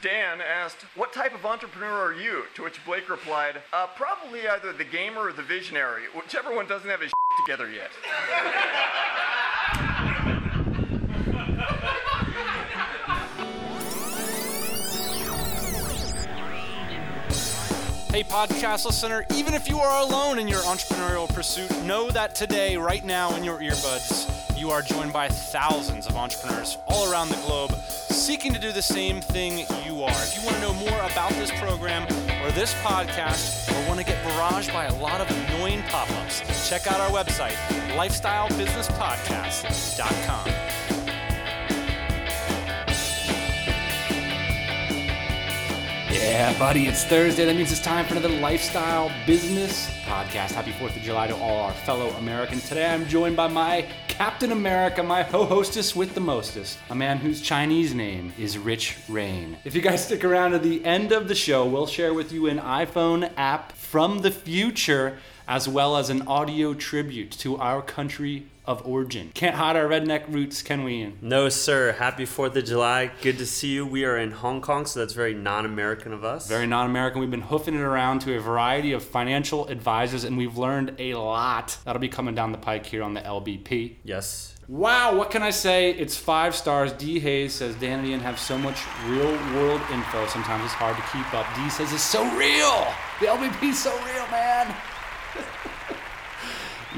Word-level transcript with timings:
Dan 0.00 0.40
asked, 0.40 0.82
What 0.94 1.12
type 1.12 1.34
of 1.34 1.44
entrepreneur 1.44 1.90
are 1.90 2.12
you? 2.12 2.44
To 2.54 2.62
which 2.62 2.78
Blake 2.84 3.10
replied, 3.10 3.56
uh, 3.72 3.88
Probably 3.96 4.46
either 4.46 4.72
the 4.72 4.84
gamer 4.84 5.22
or 5.22 5.32
the 5.32 5.42
visionary, 5.42 6.04
whichever 6.14 6.54
one 6.54 6.68
doesn't 6.68 6.88
have 6.88 7.00
his 7.00 7.10
together 7.44 7.68
yet. 7.68 7.90
Hey, 18.12 18.22
podcast 18.22 18.86
listener, 18.86 19.26
even 19.34 19.52
if 19.52 19.68
you 19.68 19.80
are 19.80 20.00
alone 20.00 20.38
in 20.38 20.46
your 20.46 20.60
entrepreneurial 20.60 21.28
pursuit, 21.28 21.70
know 21.82 22.08
that 22.12 22.36
today, 22.36 22.76
right 22.76 23.04
now, 23.04 23.34
in 23.34 23.42
your 23.42 23.58
earbuds, 23.58 24.37
you 24.58 24.70
are 24.70 24.82
joined 24.82 25.12
by 25.12 25.28
thousands 25.28 26.08
of 26.08 26.16
entrepreneurs 26.16 26.78
all 26.88 27.08
around 27.10 27.28
the 27.28 27.36
globe 27.46 27.72
seeking 27.82 28.52
to 28.52 28.58
do 28.58 28.72
the 28.72 28.82
same 28.82 29.20
thing 29.20 29.64
you 29.86 30.02
are. 30.02 30.10
If 30.10 30.36
you 30.36 30.42
want 30.44 30.56
to 30.56 30.62
know 30.62 30.74
more 30.74 30.98
about 31.10 31.30
this 31.32 31.52
program 31.60 32.02
or 32.42 32.50
this 32.50 32.74
podcast, 32.82 33.72
or 33.72 33.88
want 33.88 34.00
to 34.00 34.04
get 34.04 34.20
barraged 34.24 34.72
by 34.72 34.86
a 34.86 34.94
lot 34.96 35.20
of 35.20 35.30
annoying 35.30 35.82
pop 35.88 36.10
ups, 36.22 36.42
check 36.68 36.88
out 36.88 37.00
our 37.00 37.10
website, 37.10 37.54
lifestylebusinesspodcast.com. 37.96 40.67
Yeah, 46.18 46.58
buddy, 46.58 46.86
it's 46.88 47.04
Thursday. 47.04 47.44
That 47.44 47.54
means 47.54 47.70
it's 47.70 47.80
time 47.80 48.04
for 48.04 48.14
another 48.16 48.28
lifestyle 48.40 49.08
business 49.24 49.88
podcast. 50.02 50.50
Happy 50.50 50.72
4th 50.72 50.96
of 50.96 51.02
July 51.02 51.28
to 51.28 51.36
all 51.36 51.60
our 51.60 51.72
fellow 51.72 52.08
Americans. 52.16 52.68
Today 52.68 52.92
I'm 52.92 53.06
joined 53.06 53.36
by 53.36 53.46
my 53.46 53.86
Captain 54.08 54.50
America, 54.50 55.00
my 55.00 55.22
ho 55.22 55.44
hostess 55.44 55.94
with 55.94 56.14
the 56.14 56.20
mostest, 56.20 56.80
a 56.90 56.94
man 56.94 57.18
whose 57.18 57.40
Chinese 57.40 57.94
name 57.94 58.32
is 58.36 58.58
Rich 58.58 58.96
Rain. 59.08 59.58
If 59.64 59.76
you 59.76 59.80
guys 59.80 60.04
stick 60.04 60.24
around 60.24 60.50
to 60.50 60.58
the 60.58 60.84
end 60.84 61.12
of 61.12 61.28
the 61.28 61.36
show, 61.36 61.64
we'll 61.64 61.86
share 61.86 62.12
with 62.12 62.32
you 62.32 62.48
an 62.48 62.58
iPhone 62.58 63.30
app 63.36 63.70
from 63.72 64.18
the 64.18 64.32
future 64.32 65.18
as 65.48 65.66
well 65.66 65.96
as 65.96 66.10
an 66.10 66.28
audio 66.28 66.74
tribute 66.74 67.30
to 67.30 67.56
our 67.56 67.80
country 67.80 68.46
of 68.66 68.86
origin. 68.86 69.30
Can't 69.32 69.56
hide 69.56 69.76
our 69.76 69.86
redneck 69.86 70.30
roots, 70.30 70.60
can 70.60 70.84
we, 70.84 70.96
Ian? 70.96 71.18
No, 71.22 71.48
sir. 71.48 71.92
Happy 71.92 72.24
4th 72.24 72.54
of 72.54 72.66
July. 72.66 73.10
Good 73.22 73.38
to 73.38 73.46
see 73.46 73.68
you. 73.68 73.86
We 73.86 74.04
are 74.04 74.18
in 74.18 74.30
Hong 74.30 74.60
Kong, 74.60 74.84
so 74.84 75.00
that's 75.00 75.14
very 75.14 75.32
non 75.32 75.64
American 75.64 76.12
of 76.12 76.22
us. 76.22 76.46
Very 76.46 76.66
non 76.66 76.84
American. 76.84 77.20
We've 77.20 77.30
been 77.30 77.40
hoofing 77.40 77.74
it 77.74 77.80
around 77.80 78.20
to 78.20 78.36
a 78.36 78.40
variety 78.40 78.92
of 78.92 79.02
financial 79.02 79.66
advisors, 79.68 80.24
and 80.24 80.36
we've 80.36 80.58
learned 80.58 80.94
a 80.98 81.14
lot. 81.14 81.78
That'll 81.86 81.98
be 81.98 82.10
coming 82.10 82.34
down 82.34 82.52
the 82.52 82.58
pike 82.58 82.84
here 82.84 83.02
on 83.02 83.14
the 83.14 83.22
LBP. 83.22 83.94
Yes. 84.04 84.54
Wow, 84.68 85.16
what 85.16 85.30
can 85.30 85.42
I 85.42 85.48
say? 85.48 85.92
It's 85.92 86.14
five 86.14 86.54
stars. 86.54 86.92
D 86.92 87.18
Hayes 87.20 87.54
says 87.54 87.74
Dan 87.76 88.00
and 88.00 88.08
Ian 88.08 88.20
have 88.20 88.38
so 88.38 88.58
much 88.58 88.78
real 89.06 89.32
world 89.54 89.80
info. 89.90 90.26
Sometimes 90.26 90.64
it's 90.64 90.74
hard 90.74 90.94
to 90.96 91.02
keep 91.04 91.32
up. 91.32 91.46
D 91.56 91.70
says 91.70 91.90
it's 91.90 92.02
so 92.02 92.22
real. 92.36 92.86
The 93.20 93.28
LBP's 93.28 93.78
so 93.78 93.96
real, 94.04 94.28
man. 94.30 94.76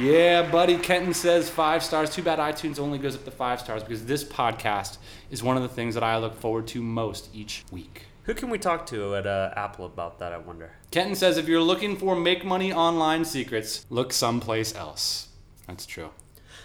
Yeah, 0.00 0.50
buddy. 0.50 0.78
Kenton 0.78 1.12
says 1.12 1.50
five 1.50 1.82
stars. 1.82 2.08
Too 2.08 2.22
bad 2.22 2.38
iTunes 2.38 2.78
only 2.78 2.96
goes 2.96 3.14
up 3.14 3.24
to 3.26 3.30
five 3.30 3.60
stars 3.60 3.82
because 3.82 4.06
this 4.06 4.24
podcast 4.24 4.96
is 5.30 5.42
one 5.42 5.58
of 5.58 5.62
the 5.62 5.68
things 5.68 5.92
that 5.92 6.02
I 6.02 6.16
look 6.16 6.34
forward 6.40 6.66
to 6.68 6.82
most 6.82 7.28
each 7.34 7.64
week. 7.70 8.06
Who 8.22 8.32
can 8.32 8.48
we 8.48 8.56
talk 8.56 8.86
to 8.86 9.14
at 9.16 9.26
uh, 9.26 9.52
Apple 9.56 9.84
about 9.84 10.18
that, 10.20 10.32
I 10.32 10.38
wonder? 10.38 10.72
Kenton 10.90 11.16
says 11.16 11.36
if 11.36 11.48
you're 11.48 11.60
looking 11.60 11.98
for 11.98 12.16
make 12.16 12.46
money 12.46 12.72
online 12.72 13.26
secrets, 13.26 13.84
look 13.90 14.14
someplace 14.14 14.74
else. 14.74 15.28
That's 15.66 15.84
true. 15.84 16.08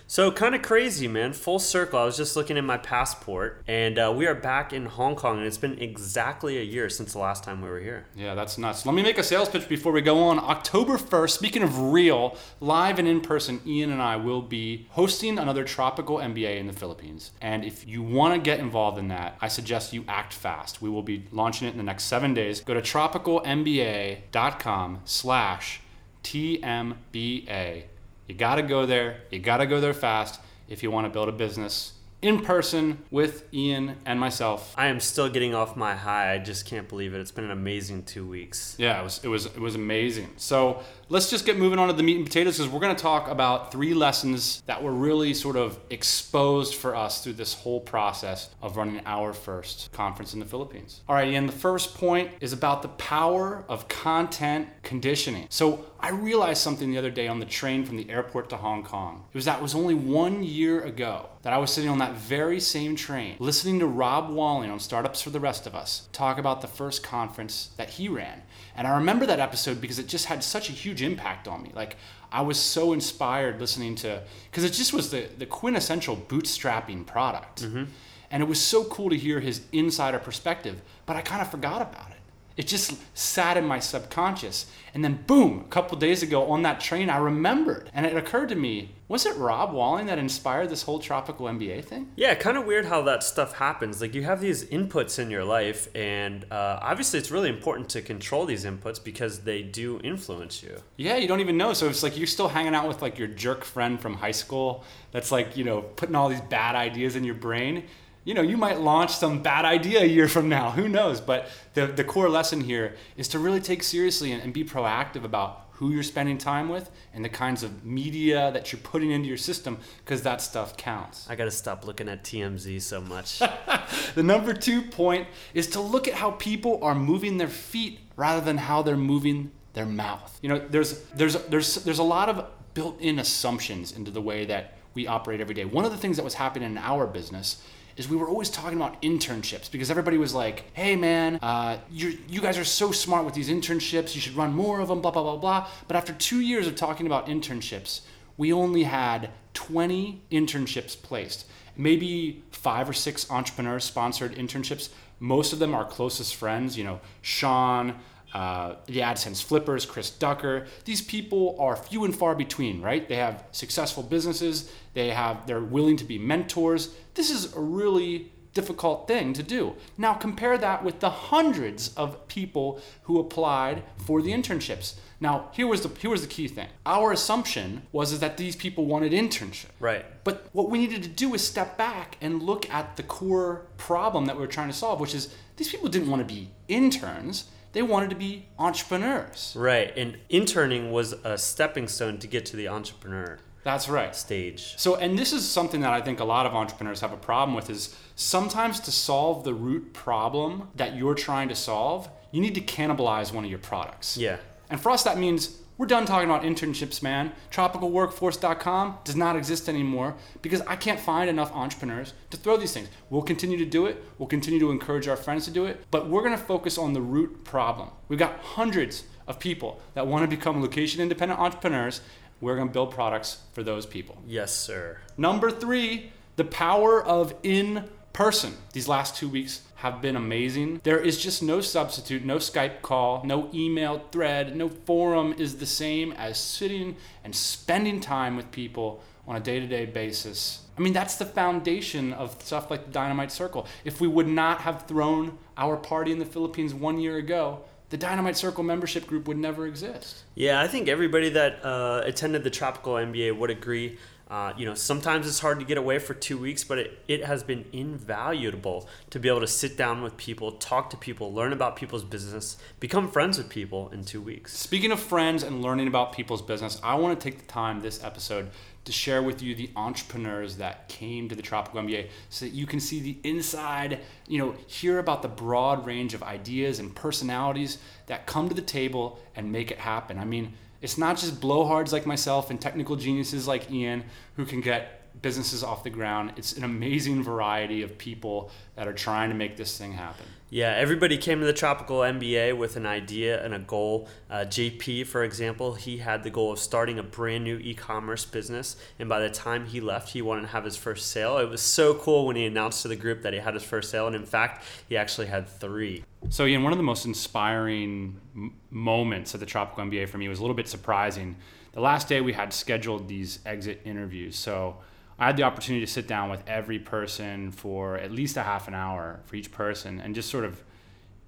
So 0.08 0.32
kind 0.32 0.54
of 0.54 0.62
crazy, 0.62 1.08
man. 1.08 1.34
Full 1.34 1.58
circle. 1.58 1.98
I 1.98 2.06
was 2.06 2.16
just 2.16 2.36
looking 2.36 2.60
at 2.60 2.64
my 2.64 2.78
passport, 2.78 3.64
and 3.68 3.98
uh, 3.98 4.14
we 4.16 4.28
are 4.28 4.36
back 4.36 4.72
in 4.72 4.86
Hong 4.86 5.16
Kong, 5.16 5.40
and 5.40 5.48
it's 5.48 5.58
been 5.58 5.80
exactly 5.80 6.60
a 6.60 6.62
year 6.62 6.90
since 6.90 7.14
the 7.14 7.20
last 7.20 7.44
time 7.44 7.60
we 7.60 7.70
were 7.70 7.80
here. 7.80 8.06
Yeah, 8.16 8.36
that's 8.36 8.60
nuts. 8.60 8.86
Let 8.86 8.94
me 8.94 9.02
make 9.02 9.18
a 9.18 9.24
sales 9.24 9.50
pitch 9.50 9.68
before 9.68 9.92
we 9.92 10.02
go 10.02 10.22
on. 10.24 10.38
October 10.38 10.98
1st, 10.98 11.32
speaking 11.32 11.64
of 11.64 11.92
real, 11.92 12.38
live 12.60 13.00
and 13.00 13.08
in 13.08 13.20
person, 13.20 13.60
Ian 13.66 13.92
and 13.92 14.00
I 14.02 14.16
will 14.16 14.44
be 14.44 14.86
hosting 14.92 15.40
another 15.40 15.64
tropical 15.64 16.18
MBA 16.18 16.60
in 16.60 16.68
the 16.68 16.74
Philippines. 16.74 17.32
And 17.42 17.66
if 17.66 17.88
you 17.88 18.04
want 18.04 18.36
to 18.36 18.40
get 18.40 18.60
involved 18.60 19.00
in 19.00 19.08
that, 19.08 19.38
I 19.42 19.48
suggest 19.48 19.92
you 19.92 20.06
act 20.08 20.34
fast. 20.34 20.84
We 20.84 20.90
will 20.90 21.02
be 21.02 21.26
launching 21.32 21.68
it 21.68 21.72
in 21.72 21.78
the 21.78 21.84
next 21.84 22.04
seven 22.04 22.36
days. 22.36 22.62
Go 22.62 22.76
to 22.76 22.82
tropicalmba.com 22.82 25.02
slash 25.04 25.82
TMBA 26.24 27.86
you 28.28 28.36
got 28.36 28.56
to 28.56 28.62
go 28.62 28.86
there. 28.86 29.22
You 29.32 29.40
got 29.40 29.58
to 29.58 29.66
go 29.66 29.82
there 29.82 29.94
fast 29.94 30.40
if 30.68 30.84
you 30.84 30.92
want 30.92 31.06
to 31.06 31.10
build 31.10 31.30
a 31.30 31.32
business 31.32 31.95
in 32.26 32.40
person 32.42 32.98
with 33.12 33.46
Ian 33.54 33.98
and 34.04 34.20
myself. 34.20 34.74
I 34.76 34.88
am 34.88 35.00
still 35.00 35.30
getting 35.30 35.54
off 35.54 35.76
my 35.76 35.94
high. 35.96 36.34
I 36.34 36.40
just 36.40 36.66
can't 36.66 36.90
believe 36.90 37.14
it. 37.14 37.20
It's 37.20 37.30
been 37.30 37.44
an 37.44 37.52
amazing 37.52 38.02
two 38.04 38.26
weeks. 38.28 38.76
Yeah, 38.80 39.00
it 39.00 39.04
was 39.04 39.24
it 39.24 39.28
was 39.28 39.46
it 39.46 39.60
was 39.60 39.76
amazing. 39.76 40.32
So 40.38 40.82
let's 41.08 41.30
just 41.30 41.46
get 41.46 41.60
moving 41.60 41.78
on 41.78 41.88
to 41.88 41.94
the 41.94 42.02
meat 42.02 42.18
and 42.18 42.26
potatoes 42.26 42.58
because 42.58 42.72
we're 42.72 42.80
going 42.80 42.96
to 42.96 43.02
talk 43.02 43.28
about 43.30 43.72
three 43.72 43.94
lessons 43.94 44.64
that 44.66 44.82
were 44.82 44.92
really 44.92 45.36
sort 45.36 45.56
of 45.56 45.80
exposed 45.92 46.74
for 46.74 46.96
us 46.96 47.24
through 47.24 47.34
this 47.34 47.54
whole 47.54 47.80
process 47.80 48.50
of 48.60 48.76
running 48.76 49.02
our 49.06 49.32
first 49.32 49.92
conference 49.92 50.34
in 50.34 50.40
the 50.40 50.48
Philippines. 50.48 51.02
All 51.08 51.16
right, 51.16 51.28
Ian. 51.28 51.46
The 51.46 51.52
first 51.52 51.94
point 51.94 52.32
is 52.42 52.54
about 52.54 52.82
the 52.82 52.90
power 52.90 53.64
of 53.70 53.88
content 53.88 54.68
conditioning. 54.82 55.46
So 55.50 55.86
I 56.00 56.10
realized 56.10 56.62
something 56.64 56.90
the 56.90 56.98
other 56.98 57.12
day 57.12 57.28
on 57.28 57.40
the 57.40 57.46
train 57.46 57.86
from 57.86 57.98
the 57.98 58.10
airport 58.10 58.50
to 58.50 58.58
Hong 58.58 58.84
Kong. 58.84 59.26
It 59.32 59.38
was 59.38 59.46
that 59.46 59.60
it 59.60 59.62
was 59.62 59.76
only 59.76 59.94
one 59.94 60.44
year 60.44 60.82
ago 60.82 61.30
that 61.46 61.54
I 61.54 61.60
was 61.60 61.72
sitting 61.72 61.92
on 61.92 62.00
that 62.00 62.14
very 62.14 62.60
same 62.60 62.96
train 62.96 63.36
listening 63.38 63.78
to 63.78 63.86
Rob 63.86 64.32
Walling 64.32 64.72
on 64.72 64.80
Startups 64.80 65.22
for 65.22 65.30
the 65.30 65.40
Rest 65.40 65.68
of 65.68 65.76
Us 65.76 66.10
talk 66.12 66.40
about 66.40 66.62
the 66.62 66.68
first 66.68 67.04
conference 67.04 67.70
that 67.78 67.92
he 67.92 68.10
ran. 68.10 68.42
And 68.76 68.88
I 68.88 68.96
remember 68.96 69.28
that 69.28 69.40
episode 69.40 69.80
because 69.80 70.00
it 70.00 70.08
just 70.08 70.26
had 70.26 70.44
such 70.44 70.70
a 70.70 70.72
huge 70.72 71.04
impact 71.04 71.48
on 71.48 71.62
me. 71.62 71.72
Like, 71.76 71.98
I 72.32 72.42
was 72.42 72.60
so 72.60 72.94
inspired 72.94 73.60
listening 73.60 73.94
to, 73.98 74.24
because 74.50 74.64
it 74.64 74.74
just 74.74 74.92
was 74.92 75.12
the, 75.12 75.30
the 75.38 75.46
quintessential 75.46 76.18
bootstrapping 76.18 77.06
product. 77.06 77.62
Mm-hmm. 77.62 77.84
And 78.32 78.42
it 78.42 78.50
was 78.50 78.60
so 78.60 78.84
cool 78.86 79.12
to 79.12 79.16
hear 79.16 79.40
his 79.40 79.62
insider 79.72 80.18
perspective, 80.18 80.82
but 81.06 81.16
I 81.16 81.22
kind 81.22 81.44
of 81.44 81.52
forgot 81.52 81.80
about 81.80 82.10
it. 82.10 82.15
It 82.58 82.68
just 82.68 82.94
sat 83.18 83.58
in 83.58 83.66
my 83.66 83.80
subconscious. 83.80 84.68
And 84.94 85.04
then, 85.04 85.24
boom, 85.28 85.60
a 85.66 85.70
couple 85.70 85.98
days 85.98 86.24
ago 86.24 86.50
on 86.50 86.62
that 86.64 86.80
train, 86.80 87.10
I 87.10 87.18
remembered. 87.18 87.90
And 87.94 88.06
it 88.06 88.16
occurred 88.16 88.50
to 88.50 88.56
me 88.56 88.92
was 89.08 89.28
it 89.28 89.36
Rob 89.38 89.72
Walling 89.72 90.08
that 90.08 90.18
inspired 90.18 90.70
this 90.70 90.82
whole 90.82 90.98
tropical 90.98 91.46
MBA 91.46 91.86
thing? 91.86 92.12
Yeah, 92.16 92.34
kind 92.34 92.58
of 92.58 92.66
weird 92.66 92.86
how 92.86 93.04
that 93.04 93.22
stuff 93.24 93.54
happens. 93.54 94.02
Like, 94.02 94.16
you 94.16 94.24
have 94.24 94.42
these 94.42 94.66
inputs 94.66 95.20
in 95.20 95.30
your 95.30 95.44
life, 95.44 95.88
and 95.94 96.44
uh, 96.52 96.80
obviously, 96.82 97.20
it's 97.20 97.30
really 97.30 97.50
important 97.50 97.88
to 97.90 98.02
control 98.02 98.48
these 98.48 98.66
inputs 98.66 99.04
because 99.04 99.42
they 99.42 99.62
do 99.62 100.00
influence 100.04 100.64
you. 100.64 100.82
Yeah, 100.98 101.18
you 101.18 101.28
don't 101.28 101.40
even 101.40 101.56
know. 101.56 101.74
So 101.74 101.88
it's 101.88 102.02
like 102.02 102.18
you're 102.18 102.26
still 102.26 102.48
hanging 102.48 102.74
out 102.74 102.88
with 102.88 103.04
like 103.04 103.20
your 103.20 103.28
jerk 103.28 103.64
friend 103.64 104.00
from 104.00 104.16
high 104.16 104.32
school 104.32 104.84
that's 105.12 105.32
like, 105.32 105.56
you 105.56 105.66
know, 105.66 105.82
putting 105.82 106.16
all 106.16 106.28
these 106.28 106.42
bad 106.42 106.76
ideas 106.76 107.16
in 107.16 107.24
your 107.24 107.36
brain 107.36 107.84
you 108.26 108.34
know, 108.34 108.42
you 108.42 108.58
might 108.58 108.82
launch 108.82 109.12
some 109.12 109.42
bad 109.42 109.64
idea 109.66 110.02
a 110.02 110.06
year 110.06 110.28
from 110.28 110.50
now. 110.50 110.72
Who 110.72 110.90
knows? 110.90 111.22
But 111.22 111.48
the, 111.76 111.86
the 111.86 112.04
core 112.04 112.28
lesson 112.28 112.62
here 112.62 112.96
is 113.16 113.28
to 113.30 113.40
really 113.40 113.62
take 113.62 113.84
seriously 113.84 114.32
and, 114.32 114.42
and 114.42 114.52
be 114.52 114.66
proactive 114.66 115.24
about 115.24 115.62
who 115.74 115.92
you're 115.92 116.04
spending 116.04 116.38
time 116.38 116.70
with 116.70 116.90
and 117.14 117.24
the 117.24 117.30
kinds 117.30 117.62
of 117.62 117.86
media 117.86 118.50
that 118.54 118.72
you're 118.72 118.80
putting 118.82 119.12
into 119.12 119.28
your 119.28 119.38
system 119.38 119.78
because 120.04 120.24
that 120.24 120.42
stuff 120.42 120.76
counts. 120.76 121.30
I 121.30 121.36
got 121.36 121.46
to 121.46 121.52
stop 121.52 121.86
looking 121.86 122.10
at 122.10 122.24
TMZ 122.24 122.82
so 122.82 123.00
much. 123.02 123.40
the 124.16 124.24
number 124.24 124.54
two 124.54 124.82
point 124.82 125.28
is 125.54 125.68
to 125.68 125.82
look 125.82 126.08
at 126.08 126.16
how 126.16 126.32
people 126.32 126.80
are 126.82 126.96
moving 126.96 127.38
their 127.38 127.50
feet 127.50 128.00
rather 128.16 128.44
than 128.44 128.58
how 128.58 128.82
they're 128.82 128.98
moving 128.98 129.52
their 129.74 129.86
mouth. 129.86 130.40
You 130.42 130.50
know, 130.50 130.60
there's 130.60 131.02
there's 131.10 131.36
there's 131.48 131.76
there's 131.84 132.00
a 132.00 132.04
lot 132.04 132.30
of 132.30 132.46
built-in 132.74 133.20
assumptions 133.20 133.92
into 133.92 134.12
the 134.12 134.22
way 134.22 134.46
that 134.46 134.78
we 134.94 135.08
operate 135.08 135.42
every 135.42 135.54
day. 135.54 135.66
One 135.66 135.86
of 135.86 135.92
the 135.92 135.98
things 135.98 136.16
that 136.16 136.24
was 136.24 136.36
happening 136.36 136.72
in 136.72 136.78
our 136.78 137.06
business 137.06 137.62
is 137.98 138.10
we 138.10 138.18
were 138.18 138.28
always 138.28 138.50
talking 138.50 138.78
about 138.78 139.02
internships 139.02 139.72
because 139.72 139.90
everybody 139.90 140.18
was 140.18 140.34
like, 140.34 140.66
hey 140.74 140.96
man, 140.96 141.40
uh, 141.42 141.78
you 141.90 142.18
you 142.28 142.42
guys 142.42 142.58
are 142.58 142.66
so 142.66 142.92
smart 142.92 143.26
with 143.26 143.34
these 143.34 143.50
internships, 143.50 144.16
you 144.16 144.22
should 144.22 144.36
run 144.36 144.54
more 144.54 144.80
of 144.80 144.88
them, 144.90 145.02
blah, 145.02 145.12
blah, 145.12 145.24
blah, 145.24 145.38
blah. 145.38 145.68
But 145.88 145.96
after 145.96 146.14
two 146.14 146.42
years 146.42 146.68
of 146.68 146.76
talking 146.76 147.06
about 147.06 147.28
internships, 147.28 148.02
we 148.38 148.52
only 148.52 148.84
had 148.84 149.30
20 149.54 150.22
internships 150.32 151.02
placed. 151.02 151.46
Maybe 151.78 152.44
five 152.52 152.90
or 152.90 152.94
six 152.94 153.30
entrepreneur 153.32 153.80
sponsored 153.80 154.36
internships. 154.36 154.90
Most 155.20 155.54
of 155.54 155.60
them 155.60 155.74
are 155.74 155.86
closest 155.86 156.36
friends, 156.36 156.78
you 156.78 156.84
know, 156.84 157.00
Sean, 157.22 157.96
uh, 158.36 158.76
the 158.88 159.00
AdSense 159.00 159.42
flippers, 159.42 159.86
Chris 159.86 160.10
Ducker. 160.10 160.66
These 160.84 161.02
people 161.02 161.56
are 161.58 161.78
few 161.78 162.04
and 162.04 162.14
far 162.14 162.36
between, 162.36 162.82
right? 162.82 163.08
They 163.08 163.16
have 163.16 163.46
successful 163.54 164.04
businesses. 164.04 164.70
They 164.94 165.12
have 165.12 165.48
they're 165.48 165.62
willing 165.62 165.96
to 165.96 166.04
be 166.04 166.20
mentors. 166.20 166.94
This 167.14 167.30
is 167.30 167.56
a 167.56 167.62
really 167.62 168.34
difficult 168.54 169.08
thing 169.08 169.32
to 169.32 169.42
do. 169.42 169.76
Now 169.98 170.16
compare 170.16 170.58
that 170.58 170.84
with 170.84 171.00
the 171.00 171.10
hundreds 171.10 171.94
of 171.96 172.28
people 172.28 172.82
who 173.04 173.20
applied 173.20 173.84
for 173.96 174.22
the 174.22 174.32
internships. 174.32 174.96
Now, 175.22 175.50
here 175.54 175.66
was 175.66 175.80
the 175.80 175.98
here 175.98 176.10
was 176.10 176.22
the 176.22 176.28
key 176.28 176.50
thing. 176.50 176.68
Our 176.86 177.14
assumption 177.14 177.84
was 177.94 178.12
is 178.12 178.20
that 178.20 178.36
these 178.36 178.58
people 178.58 178.84
wanted 178.86 179.14
internship. 179.14 179.72
Right. 179.80 180.06
But 180.26 180.50
what 180.52 180.70
we 180.70 180.78
needed 180.78 181.04
to 181.04 181.10
do 181.10 181.34
is 181.34 181.42
step 181.42 181.78
back 181.78 182.18
and 182.20 182.44
look 182.44 182.70
at 182.70 182.98
the 182.98 183.04
core 183.04 183.68
problem 183.78 184.26
that 184.26 184.36
we 184.36 184.42
were 184.42 184.56
trying 184.58 184.68
to 184.68 184.74
solve, 184.74 185.00
which 185.00 185.16
is 185.16 185.34
these 185.56 185.70
people 185.70 185.88
didn't 185.88 186.10
want 186.10 186.28
to 186.28 186.34
be 186.34 186.50
interns. 186.68 187.46
They 187.76 187.82
wanted 187.82 188.10
to 188.12 188.16
be 188.16 188.46
entrepreneurs. 188.58 189.54
Right. 189.54 189.92
And 189.98 190.18
interning 190.30 190.94
was 190.94 191.12
a 191.12 191.38
stepping 191.38 191.90
stone 191.90 192.20
to 192.20 192.28
get 192.28 192.46
to 192.46 192.56
the 192.56 192.70
entrepreneur 192.70 193.38
That's 193.64 193.90
right. 193.90 194.16
stage. 194.16 194.76
So, 194.78 194.96
and 194.96 195.20
this 195.20 195.34
is 195.34 195.46
something 195.46 195.82
that 195.82 195.92
I 195.92 196.00
think 196.00 196.22
a 196.22 196.24
lot 196.24 196.46
of 196.46 196.54
entrepreneurs 196.54 197.02
have 197.02 197.12
a 197.12 197.18
problem 197.18 197.54
with 197.54 197.70
is 197.70 197.94
sometimes 198.16 198.80
to 198.80 198.94
solve 198.94 199.44
the 199.44 199.54
root 199.54 199.92
problem 199.92 200.70
that 200.76 200.96
you're 200.96 201.16
trying 201.16 201.50
to 201.50 201.56
solve, 201.56 202.08
you 202.32 202.40
need 202.40 202.56
to 202.56 202.62
cannibalize 202.62 203.34
one 203.34 203.44
of 203.44 203.50
your 203.50 203.60
products. 203.60 204.16
Yeah. 204.16 204.38
And 204.70 204.80
for 204.80 204.90
us, 204.90 205.04
that 205.04 205.18
means 205.18 205.60
we're 205.78 205.86
done 205.88 206.06
talking 206.06 206.30
about 206.30 206.44
internships, 206.44 207.04
man. 207.04 207.34
Tropicalworkforce.com 207.52 209.00
does 209.04 209.16
not 209.16 209.36
exist 209.36 209.68
anymore 209.68 210.16
because 210.42 210.62
I 210.62 210.76
can't 210.76 211.00
find 211.00 211.30
enough 211.30 211.52
entrepreneurs 211.54 212.14
to 212.30 212.38
throw 212.38 212.58
these 212.58 212.74
things. 212.74 212.88
We'll 213.10 213.22
continue 213.22 213.58
to 213.58 213.66
do 213.66 213.86
it. 213.86 214.04
We'll 214.18 214.30
continue 214.30 214.60
to 214.60 214.72
encourage 214.72 215.08
our 215.08 215.18
friends 215.18 215.46
to 215.46 215.52
do 215.52 215.66
it, 215.66 215.84
but 215.92 216.10
we're 216.10 216.22
going 216.22 216.38
to 216.38 216.44
focus 216.44 216.78
on 216.78 216.94
the 216.94 217.02
root 217.02 217.44
problem. 217.44 217.90
We've 218.08 218.20
got 218.20 218.40
hundreds 218.40 219.04
of 219.28 219.40
people 219.40 219.82
that 219.96 220.08
want 220.08 220.30
to 220.30 220.36
become 220.36 220.62
location 220.62 221.02
independent 221.02 221.40
entrepreneurs. 221.40 222.02
We're 222.40 222.56
going 222.56 222.68
to 222.68 222.74
build 222.74 222.92
products 222.92 223.42
for 223.54 223.64
those 223.64 223.86
people. 223.86 224.18
Yes, 224.26 224.56
sir. 224.56 225.00
Number 225.18 225.52
three, 225.52 226.12
the 226.36 226.44
power 226.46 227.04
of 227.04 227.34
in 227.44 227.90
person. 228.16 228.56
These 228.72 228.88
last 228.88 229.18
two 229.18 229.28
weeks 229.28 229.62
have 229.76 230.02
been 230.02 230.16
amazing. 230.16 230.80
There 230.84 231.00
is 231.00 231.22
just 231.22 231.44
no 231.44 231.60
substitute, 231.60 232.24
no 232.24 232.38
Skype 232.38 232.82
call, 232.82 233.22
no 233.26 233.50
email 233.54 234.08
thread, 234.10 234.56
no 234.56 234.70
forum 234.70 235.36
is 235.38 235.58
the 235.58 235.66
same 235.66 236.14
as 236.14 236.40
sitting 236.40 236.96
and 237.26 237.36
spending 237.36 238.00
time 238.00 238.38
with 238.38 238.50
people 238.52 239.04
on 239.28 239.36
a 239.36 239.42
day 239.42 239.60
to 239.60 239.68
day 239.68 239.86
basis. 239.86 240.62
I 240.78 240.82
mean, 240.82 240.94
that's 240.94 241.16
the 241.16 241.26
foundation 241.26 242.14
of 242.14 242.42
stuff 242.42 242.72
like 242.72 242.86
the 242.86 242.92
Dynamite 242.92 243.34
Circle. 243.34 243.68
If 243.84 244.00
we 244.00 244.08
would 244.08 244.28
not 244.28 244.62
have 244.62 244.88
thrown 244.88 245.38
our 245.58 245.76
party 245.76 246.14
in 246.14 246.20
the 246.20 246.26
Philippines 246.26 246.74
one 246.74 246.98
year 246.98 247.18
ago, 247.18 247.64
the 247.90 247.98
Dynamite 247.98 248.38
Circle 248.38 248.64
membership 248.64 249.08
group 249.08 249.28
would 249.28 249.38
never 249.38 249.68
exist. 249.68 250.24
Yeah, 250.36 250.62
I 250.62 250.68
think 250.68 250.88
everybody 250.88 251.30
that 251.30 251.64
uh, 251.64 252.02
attended 252.06 252.46
the 252.46 252.50
Tropical 252.50 252.94
MBA 252.94 253.38
would 253.38 253.50
agree. 253.50 253.98
Uh, 254.28 254.54
you 254.58 254.66
know, 254.66 254.74
sometimes 254.74 255.28
it's 255.28 255.40
hard 255.40 255.60
to 255.60 255.66
get 255.66 255.78
away 255.78 256.00
for 256.00 256.16
two 256.16 256.38
weeks, 256.38 256.64
but 256.64 256.80
it, 256.80 257.00
it 257.08 257.26
has 257.26 257.44
been 257.44 257.64
invaluable 257.72 258.90
to 259.12 259.20
be 259.20 259.30
able 259.30 259.40
to 259.40 259.48
sit 259.48 259.78
down 259.78 260.02
with 260.02 260.18
people, 260.18 260.54
talk 260.54 260.90
to 260.90 260.98
people, 260.98 261.32
learn 261.32 261.54
about 261.54 261.76
people's 261.76 262.04
business, 262.04 262.58
become 262.80 263.12
friends 263.12 263.38
with 263.38 263.50
people 263.50 263.90
in 263.90 264.04
two 264.04 264.20
weeks. 264.20 264.58
Speaking 264.58 264.92
of 264.92 265.00
friends 265.00 265.44
and 265.44 265.62
learning 265.62 265.88
about 265.88 266.12
people's 266.12 266.42
business, 266.42 266.80
I 266.84 266.96
want 266.96 267.20
to 267.20 267.24
take 267.24 267.40
the 267.40 267.46
time 267.46 267.82
this 267.82 268.04
episode 268.04 268.50
to 268.86 268.92
share 268.92 269.22
with 269.22 269.44
you 269.44 269.54
the 269.54 269.70
entrepreneurs 269.76 270.58
that 270.58 270.88
came 270.88 271.30
to 271.30 271.36
the 271.36 271.42
Tropical 271.42 271.82
MBA 271.82 272.10
so 272.30 272.46
that 272.46 272.54
you 272.54 272.66
can 272.66 272.80
see 272.80 273.00
the 273.00 273.18
inside, 273.24 274.00
you 274.28 274.40
know, 274.40 274.56
hear 274.66 274.98
about 274.98 275.22
the 275.22 275.28
broad 275.28 275.86
range 275.86 276.14
of 276.16 276.24
ideas 276.24 276.80
and 276.80 276.96
personalities 276.96 277.78
that 278.08 278.26
come 278.26 278.48
to 278.48 278.56
the 278.56 278.62
table 278.62 279.20
and 279.36 279.52
make 279.52 279.72
it 279.72 279.80
happen. 279.80 280.18
I 280.18 280.26
mean, 280.26 280.54
it's 280.86 281.00
not 281.00 281.18
just 281.18 281.42
blowhards 281.42 281.92
like 281.92 282.06
myself 282.06 282.52
and 282.52 282.62
technical 282.62 282.96
geniuses 282.96 283.48
like 283.48 283.72
Ian 283.72 284.04
who 284.36 284.46
can 284.46 284.62
get 284.62 285.05
businesses 285.22 285.64
off 285.64 285.84
the 285.84 285.90
ground. 285.90 286.34
It's 286.36 286.54
an 286.54 286.64
amazing 286.64 287.24
variety 287.24 287.82
of 287.82 287.98
people 287.98 288.52
that 288.76 288.88
are 288.88 288.94
trying 288.94 289.30
to 289.30 289.36
make 289.36 289.58
this 289.58 289.78
thing 289.78 289.94
happen. 289.94 290.26
Yeah, 290.50 290.70
everybody 290.70 291.18
came 291.18 291.40
to 291.40 291.46
the 291.46 291.54
Tropical 291.54 291.98
MBA 292.00 292.56
with 292.56 292.76
an 292.76 292.86
idea 292.86 293.44
and 293.44 293.54
a 293.54 293.60
goal. 293.60 294.08
Uh, 294.30 294.46
JP, 294.48 295.08
for 295.08 295.24
example, 295.24 295.74
he 295.74 295.98
had 295.98 296.24
the 296.24 296.30
goal 296.30 296.52
of 296.54 296.60
starting 296.60 297.00
a 297.00 297.04
brand 297.04 297.44
new 297.44 297.58
e 297.58 297.74
commerce 297.74 298.26
business. 298.26 298.78
And 299.00 299.10
by 299.10 299.20
the 299.20 299.30
time 299.30 299.66
he 299.66 299.82
left, 299.82 300.10
he 300.10 300.22
wanted 300.22 300.42
to 300.42 300.48
have 300.48 300.64
his 300.64 300.78
first 300.78 301.12
sale. 301.12 301.40
It 301.40 301.50
was 301.50 301.62
so 301.62 301.96
cool 301.96 302.28
when 302.28 302.36
he 302.36 302.46
announced 302.46 302.84
to 302.84 302.88
the 302.88 302.96
group 302.96 303.24
that 303.24 303.34
he 303.34 303.40
had 303.40 303.56
his 303.56 303.64
first 303.64 303.90
sale. 303.90 304.08
And 304.08 304.16
in 304.16 304.26
fact, 304.26 304.64
he 304.88 304.96
actually 304.96 305.28
had 305.28 305.48
three. 305.48 306.04
So, 306.30 306.46
Ian, 306.46 306.64
one 306.64 306.72
of 306.72 306.78
the 306.78 306.84
most 306.84 307.06
inspiring 307.06 308.20
m- 308.36 308.54
moments 308.70 309.34
at 309.34 309.40
the 309.40 309.46
Tropical 309.46 309.84
MBA 309.84 310.08
for 310.10 310.20
me 310.20 310.30
was 310.30 310.40
a 310.40 310.42
little 310.42 310.56
bit 310.56 310.68
surprising. 310.68 311.36
The 311.74 311.82
last 311.82 312.08
day 312.08 312.22
we 312.22 312.34
had 312.34 312.54
scheduled 312.54 313.08
these 313.08 313.40
exit 313.46 313.82
interviews. 313.84 314.38
So, 314.38 314.78
I 315.18 315.28
had 315.28 315.38
the 315.38 315.44
opportunity 315.44 315.86
to 315.86 315.92
sit 315.92 316.08
down 316.08 316.30
with 316.30 316.44
every 316.46 316.80
person 316.80 317.52
for 317.52 317.98
at 317.98 318.12
least 318.12 318.36
a 318.36 318.44
half 318.44 318.68
an 318.68 318.74
hour 318.74 319.22
for 319.26 319.36
each 319.36 319.52
person 319.52 320.02
and 320.02 320.14
just 320.14 320.30
sort 320.30 320.44
of, 320.44 320.62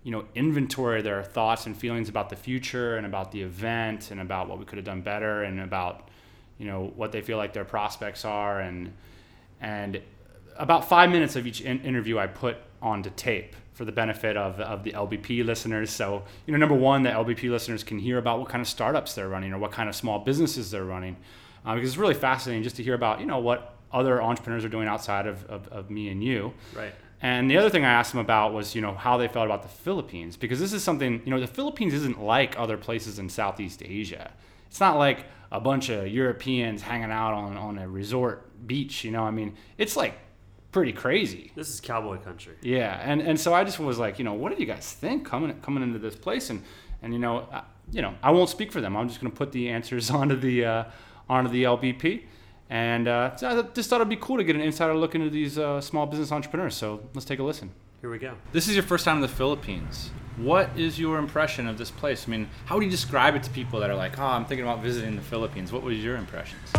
you 0.03 0.11
know, 0.11 0.25
inventory 0.35 1.01
their 1.01 1.23
thoughts 1.23 1.65
and 1.65 1.75
feelings 1.75 2.09
about 2.09 2.29
the 2.29 2.35
future 2.35 2.97
and 2.97 3.05
about 3.05 3.31
the 3.31 3.41
event 3.41 4.11
and 4.11 4.19
about 4.19 4.49
what 4.49 4.59
we 4.59 4.65
could 4.65 4.77
have 4.77 4.85
done 4.85 5.01
better 5.01 5.43
and 5.43 5.61
about, 5.61 6.09
you 6.57 6.67
know, 6.67 6.91
what 6.95 7.13
they 7.13 7.21
feel 7.21 7.37
like 7.37 7.53
their 7.53 7.65
prospects 7.65 8.25
are 8.25 8.59
and 8.59 8.91
and 9.61 10.01
about 10.57 10.89
five 10.89 11.09
minutes 11.09 11.35
of 11.35 11.47
each 11.47 11.61
in- 11.61 11.81
interview 11.81 12.17
I 12.17 12.27
put 12.27 12.57
onto 12.81 13.09
tape 13.11 13.55
for 13.73 13.85
the 13.85 13.91
benefit 13.91 14.35
of, 14.35 14.59
of 14.59 14.83
the 14.83 14.91
LBP 14.91 15.45
listeners. 15.45 15.91
So, 15.91 16.23
you 16.45 16.51
know, 16.51 16.57
number 16.57 16.75
one, 16.75 17.03
the 17.03 17.09
LBP 17.09 17.49
listeners 17.51 17.83
can 17.83 17.99
hear 17.99 18.17
about 18.17 18.39
what 18.39 18.49
kind 18.49 18.61
of 18.61 18.67
startups 18.67 19.13
they're 19.13 19.29
running 19.29 19.53
or 19.53 19.59
what 19.59 19.71
kind 19.71 19.87
of 19.87 19.95
small 19.95 20.19
businesses 20.19 20.71
they're 20.71 20.83
running. 20.83 21.15
Uh, 21.63 21.75
because 21.75 21.89
it's 21.89 21.97
really 21.97 22.15
fascinating 22.15 22.63
just 22.63 22.75
to 22.77 22.83
hear 22.83 22.95
about, 22.95 23.19
you 23.19 23.25
know, 23.25 23.37
what 23.37 23.76
other 23.97 24.21
entrepreneurs 24.21 24.63
are 24.63 24.69
doing 24.69 24.87
outside 24.87 25.27
of, 25.27 25.45
of, 25.45 25.67
of 25.69 25.89
me 25.89 26.09
and 26.09 26.23
you. 26.23 26.53
Right. 26.75 26.93
And 27.21 27.49
the 27.49 27.57
other 27.57 27.69
thing 27.69 27.83
I 27.83 27.91
asked 27.91 28.11
them 28.11 28.21
about 28.21 28.53
was, 28.53 28.75
you 28.75 28.81
know, 28.81 28.93
how 28.93 29.17
they 29.17 29.27
felt 29.27 29.45
about 29.45 29.63
the 29.63 29.67
Philippines, 29.69 30.37
because 30.37 30.59
this 30.59 30.71
is 30.71 30.83
something, 30.83 31.21
you 31.25 31.31
know, 31.31 31.39
the 31.39 31.47
Philippines 31.47 31.93
isn't 31.93 32.21
like 32.21 32.57
other 32.59 32.77
places 32.77 33.17
in 33.17 33.27
Southeast 33.29 33.81
Asia. 33.83 34.31
It's 34.67 34.79
not 34.79 34.97
like 34.97 35.25
a 35.51 35.59
bunch 35.59 35.89
of 35.89 36.07
Europeans 36.07 36.81
hanging 36.81 37.11
out 37.11 37.33
on, 37.33 37.57
on 37.57 37.79
a 37.79 37.87
resort 37.87 38.67
beach, 38.67 39.03
you 39.03 39.11
know, 39.11 39.23
I 39.23 39.31
mean, 39.31 39.55
it's 39.77 39.95
like 39.95 40.13
pretty 40.71 40.93
crazy. 40.93 41.51
This 41.55 41.69
is 41.69 41.79
cowboy 41.79 42.17
country. 42.17 42.55
Yeah, 42.61 42.99
and, 43.03 43.21
and 43.21 43.39
so 43.39 43.53
I 43.53 43.63
just 43.63 43.79
was 43.79 43.97
like, 43.97 44.19
you 44.19 44.25
know, 44.25 44.33
what 44.33 44.53
do 44.53 44.59
you 44.59 44.67
guys 44.67 44.93
think 44.93 45.25
coming 45.25 45.59
coming 45.61 45.81
into 45.81 45.99
this 45.99 46.15
place? 46.15 46.49
And 46.51 46.61
and 47.01 47.13
you 47.13 47.19
know, 47.19 47.47
I, 47.51 47.63
you 47.91 48.01
know, 48.01 48.13
I 48.21 48.31
won't 48.31 48.49
speak 48.49 48.71
for 48.71 48.81
them. 48.81 48.95
I'm 48.95 49.07
just 49.07 49.21
going 49.21 49.31
to 49.31 49.37
put 49.37 49.51
the 49.51 49.69
answers 49.69 50.09
onto 50.19 50.35
the 50.35 50.65
uh, 50.65 50.83
onto 51.29 51.49
the 51.49 51.63
LBP, 51.63 52.23
and 52.69 53.07
uh, 53.07 53.35
so 53.35 53.59
I 53.59 53.61
just 53.73 53.89
thought 53.89 53.97
it'd 53.97 54.09
be 54.09 54.17
cool 54.17 54.37
to 54.37 54.43
get 54.43 54.55
an 54.55 54.61
insider 54.61 54.93
look 54.93 55.15
into 55.15 55.29
these 55.29 55.57
uh, 55.57 55.79
small 55.81 56.05
business 56.05 56.31
entrepreneurs. 56.31 56.75
So 56.75 57.01
let's 57.13 57.25
take 57.25 57.39
a 57.39 57.43
listen. 57.43 57.71
Here 58.01 58.09
we 58.11 58.19
go. 58.19 58.35
This 58.51 58.67
is 58.67 58.75
your 58.75 58.83
first 58.83 59.05
time 59.05 59.17
in 59.17 59.21
the 59.21 59.27
Philippines. 59.27 60.11
What 60.37 60.69
is 60.77 60.99
your 60.99 61.17
impression 61.17 61.67
of 61.67 61.77
this 61.77 61.89
place? 61.89 62.27
I 62.27 62.31
mean, 62.31 62.49
how 62.65 62.75
would 62.75 62.83
you 62.83 62.91
describe 62.91 63.35
it 63.35 63.43
to 63.43 63.49
people 63.49 63.79
that 63.79 63.89
are 63.89 63.95
like, 63.95 64.19
oh, 64.19 64.23
I'm 64.23 64.45
thinking 64.45 64.65
about 64.65 64.83
visiting 64.83 65.15
the 65.15 65.21
Philippines? 65.23 65.71
What 65.71 65.81
was 65.81 65.97
your 66.03 66.15
impressions? 66.15 66.71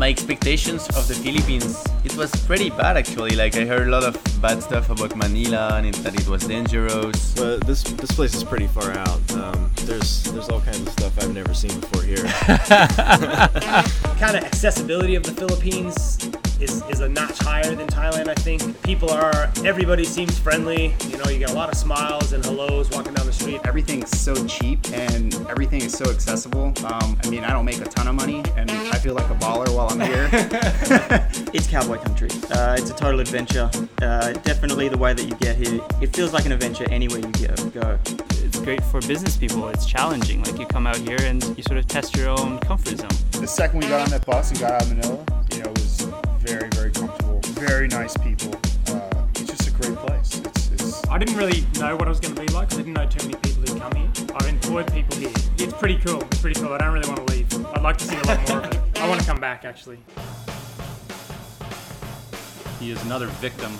My 0.00 0.08
expectations 0.08 0.88
of 0.96 1.06
the 1.08 1.14
Philippines, 1.14 1.84
it 2.04 2.16
was 2.16 2.30
pretty 2.46 2.70
bad 2.70 2.96
actually. 2.96 3.36
Like 3.36 3.54
I 3.56 3.66
heard 3.66 3.86
a 3.86 3.90
lot 3.90 4.02
of 4.02 4.16
bad 4.40 4.62
stuff 4.62 4.88
about 4.88 5.14
Manila 5.14 5.76
and 5.76 5.86
it, 5.86 5.94
that 5.96 6.18
it 6.18 6.26
was 6.26 6.46
dangerous. 6.46 7.34
But 7.34 7.66
this 7.66 7.82
this 7.82 8.10
place 8.10 8.34
is 8.34 8.42
pretty 8.42 8.66
far 8.66 8.92
out. 8.92 9.20
Um, 9.32 9.70
there's 9.84 10.24
there's 10.32 10.48
all 10.48 10.62
kinds 10.62 10.80
of 10.80 10.88
stuff 10.88 11.12
I've 11.22 11.34
never 11.34 11.52
seen 11.52 11.78
before 11.80 12.02
here. 12.02 12.24
kind 14.24 14.36
of 14.38 14.44
accessibility 14.44 15.16
of 15.16 15.22
the 15.22 15.34
Philippines 15.36 16.16
is, 16.60 16.82
is 16.90 17.00
a 17.00 17.08
notch 17.08 17.38
higher 17.38 17.74
than 17.74 17.86
Thailand, 17.86 18.28
I 18.28 18.34
think. 18.34 18.82
People 18.82 19.10
are, 19.10 19.50
everybody 19.64 20.04
seems 20.04 20.38
friendly. 20.38 20.94
You 21.08 21.18
know, 21.18 21.30
you 21.30 21.38
get 21.38 21.50
a 21.50 21.54
lot 21.54 21.70
of 21.70 21.76
smiles 21.76 22.32
and 22.32 22.44
hellos 22.44 22.90
walking 22.90 23.14
down 23.14 23.26
the 23.26 23.32
street. 23.32 23.60
Everything's 23.64 24.10
so 24.18 24.34
cheap 24.46 24.78
and 24.92 25.34
everything 25.48 25.82
is 25.82 25.92
so 25.92 26.10
accessible. 26.10 26.72
Um, 26.84 27.18
I 27.24 27.30
mean, 27.30 27.44
I 27.44 27.50
don't 27.50 27.64
make 27.64 27.80
a 27.80 27.84
ton 27.84 28.08
of 28.08 28.14
money 28.14 28.42
and 28.56 28.70
I 28.70 28.98
feel 28.98 29.14
like 29.14 29.30
a 29.30 29.34
baller 29.34 29.68
while 29.74 29.88
I'm 29.88 30.00
here. 30.00 30.28
it's 31.54 31.66
cowboy 31.66 31.98
country. 31.98 32.28
Uh, 32.50 32.76
it's 32.78 32.90
a 32.90 32.94
total 32.94 33.20
adventure. 33.20 33.70
Uh, 34.02 34.32
definitely 34.32 34.88
the 34.88 34.98
way 34.98 35.12
that 35.14 35.24
you 35.24 35.34
get 35.36 35.56
here. 35.56 35.80
It 36.00 36.14
feels 36.14 36.32
like 36.32 36.46
an 36.46 36.52
adventure 36.52 36.86
anywhere 36.90 37.20
you 37.20 37.70
go. 37.70 37.98
It's 38.30 38.60
great 38.60 38.82
for 38.84 39.00
business 39.02 39.36
people. 39.36 39.68
It's 39.68 39.86
challenging. 39.86 40.42
Like 40.44 40.58
you 40.58 40.66
come 40.66 40.86
out 40.86 40.96
here 40.96 41.18
and 41.22 41.42
you 41.56 41.62
sort 41.62 41.78
of 41.78 41.86
test 41.86 42.16
your 42.16 42.28
own 42.28 42.58
comfort 42.58 42.98
zone. 42.98 43.40
The 43.40 43.46
second 43.46 43.80
we 43.80 43.88
got 43.88 44.02
on 44.02 44.10
that 44.10 44.26
bus 44.26 44.50
and 44.50 44.60
got 44.60 44.72
out 44.72 44.82
of 44.82 44.96
Manila, 44.96 45.24
very, 46.50 46.68
very 46.70 46.90
comfortable. 46.90 47.38
Very 47.60 47.86
nice 47.86 48.16
people. 48.16 48.52
Uh, 48.88 49.26
it's 49.34 49.44
just 49.44 49.68
a 49.68 49.70
great 49.70 49.96
place. 49.98 50.40
It's, 50.44 50.70
it's 50.72 51.08
I 51.08 51.16
didn't 51.16 51.36
really 51.36 51.64
know 51.78 51.94
what 51.94 52.08
it 52.08 52.08
was 52.08 52.18
going 52.18 52.34
to 52.34 52.40
be 52.40 52.48
like 52.52 52.72
I 52.72 52.78
didn't 52.78 52.94
know 52.94 53.06
too 53.06 53.28
many 53.28 53.38
people 53.38 53.62
who 53.62 53.78
come 53.78 53.92
here. 53.92 54.10
I've 54.34 54.48
employed 54.48 54.92
people 54.92 55.16
here. 55.16 55.32
It's 55.58 55.72
pretty 55.74 55.98
cool. 55.98 56.20
It's 56.22 56.40
pretty 56.40 56.60
cool. 56.60 56.72
I 56.72 56.78
don't 56.78 56.92
really 56.92 57.08
want 57.08 57.24
to 57.24 57.32
leave. 57.32 57.66
I'd 57.66 57.82
like 57.82 57.98
to 57.98 58.04
see 58.04 58.16
a 58.16 58.22
lot 58.24 58.48
more 58.48 58.58
of 58.58 58.72
it. 58.72 58.80
I 58.98 59.08
want 59.08 59.20
to 59.20 59.26
come 59.26 59.38
back 59.38 59.64
actually. 59.64 59.98
He 62.80 62.90
is 62.90 63.00
another 63.04 63.26
victim 63.26 63.72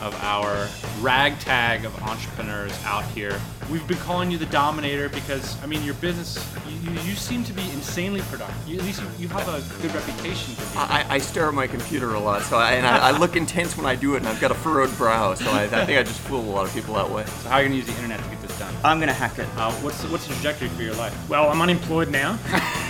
of 0.00 0.16
our 0.22 0.68
ragtag 1.02 1.84
of 1.84 1.94
entrepreneurs 2.02 2.72
out 2.84 3.04
here 3.10 3.38
we've 3.72 3.86
been 3.86 3.98
calling 3.98 4.30
you 4.30 4.36
the 4.36 4.46
Dominator 4.46 5.08
because 5.08 5.60
I 5.62 5.66
mean 5.66 5.82
your 5.82 5.94
business, 5.94 6.36
you, 6.82 6.90
you, 6.90 7.00
you 7.00 7.14
seem 7.14 7.44
to 7.44 7.52
be 7.52 7.62
insanely 7.70 8.20
productive. 8.22 8.68
You, 8.68 8.78
at 8.78 8.84
least 8.84 9.00
you, 9.00 9.08
you 9.18 9.28
have 9.28 9.48
a 9.48 9.82
good 9.82 9.94
reputation 9.94 10.54
for 10.54 10.74
being. 10.74 10.90
I, 10.90 11.06
I 11.08 11.18
stare 11.18 11.48
at 11.48 11.54
my 11.54 11.66
computer 11.66 12.14
a 12.14 12.20
lot, 12.20 12.42
so 12.42 12.56
I, 12.56 12.72
and 12.72 12.86
I, 12.86 13.08
I 13.08 13.10
look 13.12 13.36
intense 13.36 13.76
when 13.76 13.86
I 13.86 13.94
do 13.94 14.14
it, 14.14 14.18
and 14.18 14.28
I've 14.28 14.40
got 14.40 14.50
a 14.50 14.54
furrowed 14.54 14.94
brow, 14.96 15.34
so 15.34 15.50
I, 15.50 15.64
I 15.64 15.84
think 15.86 15.98
I 15.98 16.02
just 16.02 16.20
fool 16.20 16.40
a 16.40 16.52
lot 16.52 16.66
of 16.66 16.74
people 16.74 16.94
that 16.94 17.10
way. 17.10 17.24
So 17.24 17.48
how 17.48 17.56
are 17.56 17.62
you 17.62 17.68
gonna 17.68 17.76
use 17.76 17.86
the 17.86 17.94
internet 17.94 18.22
to 18.22 18.28
get 18.30 18.42
this 18.42 18.58
done? 18.58 18.74
I'm 18.84 19.00
gonna 19.00 19.12
hack 19.12 19.38
it. 19.38 19.48
Uh, 19.56 19.72
what's 19.74 20.02
what's 20.04 20.26
the 20.26 20.34
trajectory 20.34 20.68
for 20.68 20.82
your 20.82 20.94
life? 20.94 21.16
Well, 21.28 21.50
I'm 21.50 21.60
unemployed 21.60 22.10
now. 22.10 22.38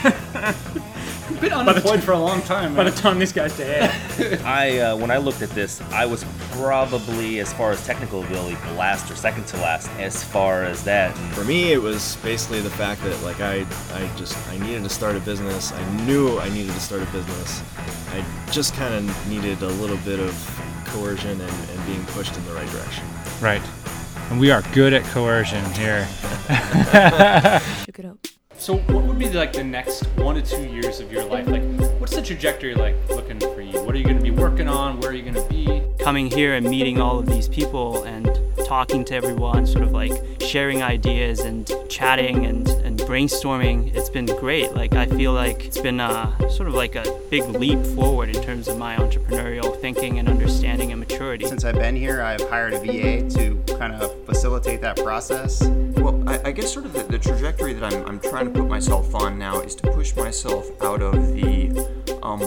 You've 1.32 1.40
been 1.40 1.52
unemployed 1.54 2.02
for 2.02 2.12
a 2.12 2.18
long 2.18 2.42
time. 2.42 2.76
By 2.76 2.84
the 2.84 2.90
time 2.90 3.18
this 3.18 3.32
guy's 3.32 3.56
dead. 3.56 3.90
I 4.44 4.80
uh, 4.80 4.96
when 4.96 5.10
I 5.10 5.16
looked 5.16 5.40
at 5.40 5.48
this, 5.50 5.80
I 5.90 6.04
was 6.04 6.26
probably 6.50 7.40
as 7.40 7.54
far 7.54 7.70
as 7.70 7.82
technical 7.86 8.22
ability, 8.22 8.56
the 8.66 8.74
last 8.74 9.10
or 9.10 9.16
second 9.16 9.46
to 9.46 9.56
last. 9.56 9.88
As 9.92 10.22
far 10.22 10.64
as 10.64 10.84
that, 10.84 11.16
For 11.32 11.42
me, 11.42 11.72
it 11.72 11.80
was 11.80 12.16
basically 12.16 12.60
the 12.60 12.68
fact 12.68 13.02
that 13.04 13.18
like 13.22 13.40
I, 13.40 13.66
I 13.94 14.10
just 14.14 14.36
I 14.48 14.58
needed 14.58 14.82
to 14.82 14.90
start 14.90 15.16
a 15.16 15.20
business. 15.20 15.72
I 15.72 16.04
knew 16.04 16.38
I 16.38 16.50
needed 16.50 16.74
to 16.74 16.80
start 16.80 17.00
a 17.00 17.06
business. 17.06 17.62
I 18.10 18.22
just 18.50 18.74
kind 18.74 18.92
of 18.92 19.28
needed 19.28 19.62
a 19.62 19.68
little 19.68 19.96
bit 20.04 20.20
of 20.20 20.34
coercion 20.88 21.40
and, 21.40 21.70
and 21.70 21.86
being 21.86 22.04
pushed 22.08 22.36
in 22.36 22.44
the 22.44 22.52
right 22.52 22.68
direction. 22.68 23.04
Right. 23.40 23.62
And 24.28 24.38
we 24.38 24.50
are 24.50 24.60
good 24.74 24.92
at 24.92 25.02
coercion 25.04 25.64
here. 25.72 26.06
Shook 27.86 28.00
it 28.00 28.04
up. 28.04 28.18
So 28.62 28.76
what 28.76 29.02
would 29.06 29.18
be 29.18 29.28
like 29.28 29.52
the 29.52 29.64
next 29.64 30.04
one 30.18 30.36
to 30.36 30.40
two 30.40 30.62
years 30.62 31.00
of 31.00 31.10
your 31.10 31.24
life? 31.24 31.48
Like, 31.48 31.64
what's 31.98 32.14
the 32.14 32.22
trajectory 32.22 32.76
like 32.76 32.94
looking 33.08 33.40
for 33.40 33.60
you? 33.60 33.82
What 33.82 33.92
are 33.92 33.98
you 33.98 34.04
gonna 34.04 34.20
be 34.20 34.30
working 34.30 34.68
on? 34.68 35.00
Where 35.00 35.10
are 35.10 35.14
you 35.14 35.24
gonna 35.24 35.44
be? 35.48 35.82
Coming 35.98 36.30
here 36.30 36.54
and 36.54 36.70
meeting 36.70 37.00
all 37.00 37.18
of 37.18 37.26
these 37.26 37.48
people 37.48 38.04
and 38.04 38.30
talking 38.64 39.04
to 39.06 39.16
everyone, 39.16 39.66
sort 39.66 39.82
of 39.82 39.90
like 39.90 40.12
sharing 40.40 40.80
ideas 40.80 41.40
and 41.40 41.68
chatting 41.88 42.46
and, 42.46 42.68
and 42.68 43.00
brainstorming, 43.00 43.92
it's 43.96 44.08
been 44.08 44.26
great. 44.26 44.72
Like, 44.74 44.94
I 44.94 45.06
feel 45.06 45.32
like 45.32 45.64
it's 45.64 45.80
been 45.80 45.98
uh, 45.98 46.48
sort 46.48 46.68
of 46.68 46.74
like 46.74 46.94
a 46.94 47.20
big 47.30 47.42
leap 47.48 47.84
forward 47.96 48.28
in 48.28 48.40
terms 48.44 48.68
of 48.68 48.78
my 48.78 48.94
entrepreneurial 48.94 49.76
thinking 49.80 50.20
and 50.20 50.28
understanding 50.28 50.92
and 50.92 51.00
maturity. 51.00 51.46
Since 51.46 51.64
I've 51.64 51.80
been 51.80 51.96
here, 51.96 52.22
I've 52.22 52.48
hired 52.48 52.74
a 52.74 52.78
VA 52.78 53.28
to 53.30 53.60
kind 53.76 53.92
of 53.92 54.24
facilitate 54.24 54.80
that 54.82 54.98
process. 54.98 55.60
Well, 56.02 56.20
I, 56.28 56.48
I 56.48 56.50
guess 56.50 56.72
sort 56.72 56.84
of 56.84 56.94
the, 56.94 57.04
the 57.04 57.18
trajectory 57.18 57.74
that 57.74 57.84
I'm, 57.84 58.04
I'm 58.06 58.18
trying 58.18 58.46
to 58.46 58.50
put 58.50 58.68
myself 58.68 59.14
on 59.14 59.38
now 59.38 59.60
is 59.60 59.76
to 59.76 59.90
push 59.92 60.16
myself 60.16 60.68
out 60.82 61.00
of 61.00 61.14
the 61.32 61.70
um, 62.24 62.40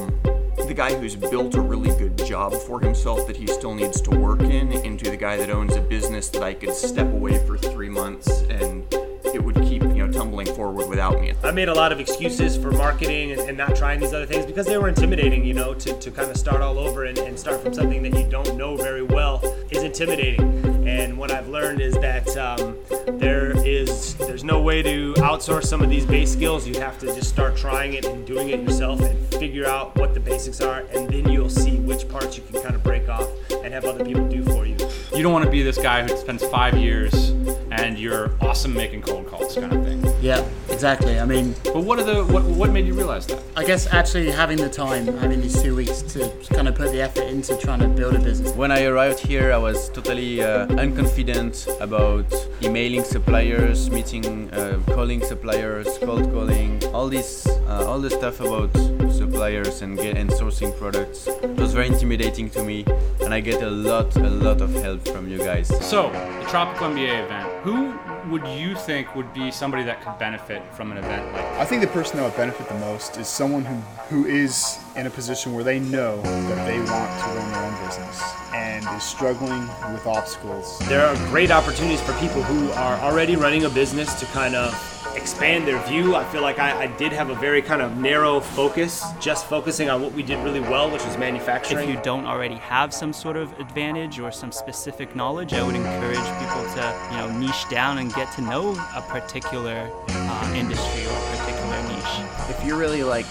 the 0.67 0.73
guy 0.73 0.93
who's 0.93 1.15
built 1.15 1.55
a 1.55 1.61
really 1.61 1.97
good 1.97 2.17
job 2.17 2.53
for 2.53 2.81
himself 2.81 3.25
that 3.27 3.37
he 3.37 3.47
still 3.47 3.73
needs 3.73 4.01
to 4.01 4.09
work 4.09 4.41
in 4.41 4.73
into 4.73 5.09
the 5.09 5.15
guy 5.15 5.37
that 5.37 5.49
owns 5.49 5.73
a 5.77 5.79
business 5.79 6.27
that 6.29 6.43
I 6.43 6.53
could 6.53 6.73
step 6.73 7.07
away 7.07 7.37
for 7.47 7.57
three 7.57 7.87
months 7.87 8.41
and 8.49 8.85
it 9.33 9.41
would 9.41 9.55
keep 9.63 9.83
you 9.83 10.05
know 10.05 10.11
tumbling 10.11 10.47
forward 10.47 10.89
without 10.89 11.21
me. 11.21 11.31
I 11.41 11.51
made 11.51 11.69
a 11.69 11.73
lot 11.73 11.93
of 11.93 12.01
excuses 12.01 12.57
for 12.57 12.71
marketing 12.71 13.31
and, 13.31 13.39
and 13.39 13.57
not 13.57 13.73
trying 13.73 14.01
these 14.01 14.13
other 14.13 14.25
things 14.25 14.45
because 14.45 14.65
they 14.65 14.77
were 14.77 14.89
intimidating, 14.89 15.45
you 15.45 15.53
know, 15.53 15.73
to, 15.75 15.97
to 15.97 16.11
kind 16.11 16.29
of 16.29 16.35
start 16.35 16.61
all 16.61 16.77
over 16.77 17.05
and, 17.05 17.17
and 17.19 17.39
start 17.39 17.61
from 17.61 17.73
something 17.73 18.03
that 18.03 18.19
you 18.19 18.29
don't 18.29 18.57
know 18.57 18.75
very 18.75 19.03
well 19.03 19.39
is 19.71 19.81
intimidating. 19.81 20.74
And 20.85 21.17
what 21.17 21.31
I've 21.31 21.47
learned 21.47 21.81
is 21.81 21.95
that 21.95 22.27
um, 22.37 22.77
there 23.17 23.51
is 23.65 24.15
there's 24.15 24.43
no 24.43 24.61
way 24.61 24.83
to 24.83 25.13
outsource 25.15 25.65
some 25.65 25.81
of 25.81 25.89
these 25.89 26.05
base 26.05 26.31
skills. 26.31 26.67
You 26.67 26.79
have 26.79 26.99
to 26.99 27.07
just 27.07 27.29
start 27.29 27.57
trying 27.57 27.93
it 27.93 28.05
and 28.05 28.25
doing 28.25 28.49
it 28.49 28.61
yourself 28.61 29.01
and 29.01 29.17
figure 29.33 29.65
out 29.65 29.95
what 29.95 30.13
the 30.13 30.19
basics 30.19 30.61
are, 30.61 30.81
and 30.93 31.09
then 31.09 31.29
you'll 31.29 31.49
see 31.49 31.77
which 31.77 32.07
parts 32.07 32.37
you 32.37 32.43
can 32.43 32.61
kind 32.61 32.75
of 32.75 32.83
break 32.83 33.09
off 33.09 33.27
and 33.63 33.73
have 33.73 33.85
other 33.85 34.05
people 34.05 34.27
do 34.27 34.43
for 34.43 34.65
you. 34.65 34.77
You 35.15 35.23
don't 35.23 35.33
want 35.33 35.45
to 35.45 35.51
be 35.51 35.63
this 35.63 35.77
guy 35.77 36.03
who 36.03 36.15
spends 36.17 36.43
five 36.45 36.77
years 36.77 37.29
and 37.71 37.97
you're 37.97 38.31
awesome 38.41 38.73
making 38.73 39.01
cold 39.01 39.27
calls 39.27 39.55
kind 39.55 39.73
of 39.73 39.83
thing. 39.83 40.14
Yeah, 40.25 40.43
exactly. 40.71 41.19
I 41.19 41.25
mean, 41.25 41.53
But 41.65 41.83
what 41.83 41.99
are 41.99 42.03
the 42.03 42.25
what 42.25 42.43
what 42.45 42.71
made 42.71 42.87
you 42.87 42.95
realize 42.95 43.27
that? 43.27 43.43
I 43.55 43.63
guess 43.63 43.85
actually 43.93 44.31
having 44.31 44.57
the 44.57 44.69
time, 44.69 45.05
having 45.19 45.39
these 45.39 45.61
two 45.61 45.75
weeks 45.75 46.01
to 46.13 46.31
kind 46.49 46.67
of 46.67 46.73
put 46.73 46.91
the 46.93 47.01
effort 47.03 47.27
into 47.27 47.55
trying 47.57 47.81
to 47.81 47.87
build 47.87 48.15
a 48.15 48.19
business. 48.19 48.51
When 48.53 48.71
I 48.71 48.85
arrived 48.85 49.19
here, 49.19 49.53
I 49.53 49.57
was 49.57 49.87
totally 49.89 50.41
uh, 50.41 50.65
unconfident 50.83 51.55
about 51.79 52.25
emailing 52.63 53.03
suppliers, 53.03 53.91
meeting, 53.91 54.49
uh, 54.51 54.79
calling 54.95 55.21
suppliers, 55.23 55.99
cold 55.99 56.31
calling, 56.31 56.83
all 56.91 57.07
this, 57.07 57.45
uh, 57.67 57.87
all 57.87 57.99
the 57.99 58.09
stuff 58.09 58.39
about 58.39 58.73
suppliers 59.13 59.83
and 59.83 59.95
get 59.95 60.17
and 60.17 60.31
sourcing 60.31 60.75
products. 60.79 61.27
It 61.27 61.55
was 61.57 61.73
very 61.75 61.85
intimidating 61.85 62.49
to 62.49 62.63
me, 62.63 62.83
and 63.21 63.31
I 63.31 63.41
get 63.41 63.61
a 63.61 63.69
lot, 63.69 64.15
a 64.15 64.31
lot 64.45 64.61
of 64.61 64.73
help 64.73 65.07
from 65.07 65.29
you 65.29 65.37
guys. 65.37 65.67
So, 65.85 66.09
the 66.09 66.47
Tropical 66.49 66.87
MBA 66.87 67.25
event. 67.25 67.45
Who 67.63 67.93
would 68.29 68.47
you 68.47 68.75
think 68.75 69.15
would 69.15 69.33
be 69.33 69.51
somebody 69.51 69.83
that 69.83 70.01
could 70.03 70.17
benefit 70.17 70.61
from 70.73 70.91
an 70.91 70.97
event 70.97 71.31
like 71.33 71.45
I 71.59 71.65
think 71.65 71.81
the 71.81 71.87
person 71.87 72.17
that 72.17 72.23
would 72.23 72.35
benefit 72.35 72.67
the 72.67 72.79
most 72.79 73.17
is 73.17 73.27
someone 73.27 73.63
who, 73.63 73.75
who 74.09 74.25
is 74.25 74.79
in 74.95 75.07
a 75.07 75.09
position 75.09 75.53
where 75.53 75.63
they 75.63 75.79
know 75.79 76.21
that 76.21 76.65
they 76.65 76.79
want 76.79 77.19
to 77.21 77.27
run 77.27 77.51
their 77.51 77.63
own 77.63 77.85
business 77.85 78.21
and 78.53 78.85
is 78.97 79.03
struggling 79.03 79.61
with 79.93 80.05
obstacles. 80.05 80.79
There 80.87 81.05
are 81.05 81.15
great 81.29 81.51
opportunities 81.51 82.01
for 82.01 82.13
people 82.13 82.43
who 82.43 82.71
are 82.71 82.97
already 82.99 83.35
running 83.35 83.65
a 83.65 83.69
business 83.69 84.13
to 84.19 84.25
kind 84.27 84.55
of 84.55 84.73
expand 85.15 85.67
their 85.67 85.81
view. 85.87 86.15
I 86.15 86.23
feel 86.25 86.41
like 86.41 86.59
I, 86.59 86.83
I 86.83 86.87
did 86.97 87.11
have 87.11 87.29
a 87.29 87.35
very 87.35 87.61
kind 87.61 87.81
of 87.81 87.97
narrow 87.97 88.39
focus, 88.39 89.03
just 89.19 89.47
focusing 89.47 89.89
on 89.89 90.01
what 90.01 90.13
we 90.13 90.23
did 90.23 90.43
really 90.43 90.59
well, 90.59 90.91
which 90.91 91.03
was 91.05 91.17
manufacturing. 91.17 91.89
If 91.89 91.95
you 91.95 92.01
don't 92.01 92.25
already 92.25 92.55
have 92.55 92.93
some 92.93 93.13
sort 93.13 93.37
of 93.37 93.57
advantage 93.59 94.19
or 94.19 94.31
some 94.31 94.51
specific 94.51 95.15
knowledge, 95.15 95.53
I 95.53 95.63
would 95.63 95.75
encourage 95.75 96.17
people 96.17 96.63
to, 96.75 97.09
you 97.11 97.17
know, 97.17 97.39
niche 97.39 97.69
down 97.69 97.97
and 97.97 98.13
get 98.13 98.31
to 98.33 98.41
know 98.41 98.71
a 98.95 99.01
particular 99.01 99.89
uh, 100.09 100.53
industry 100.55 101.05
or 101.05 101.11
a 101.11 101.37
particular 101.37 101.81
niche. 101.89 102.49
If 102.49 102.63
you're 102.65 102.77
really 102.77 103.03
like 103.03 103.25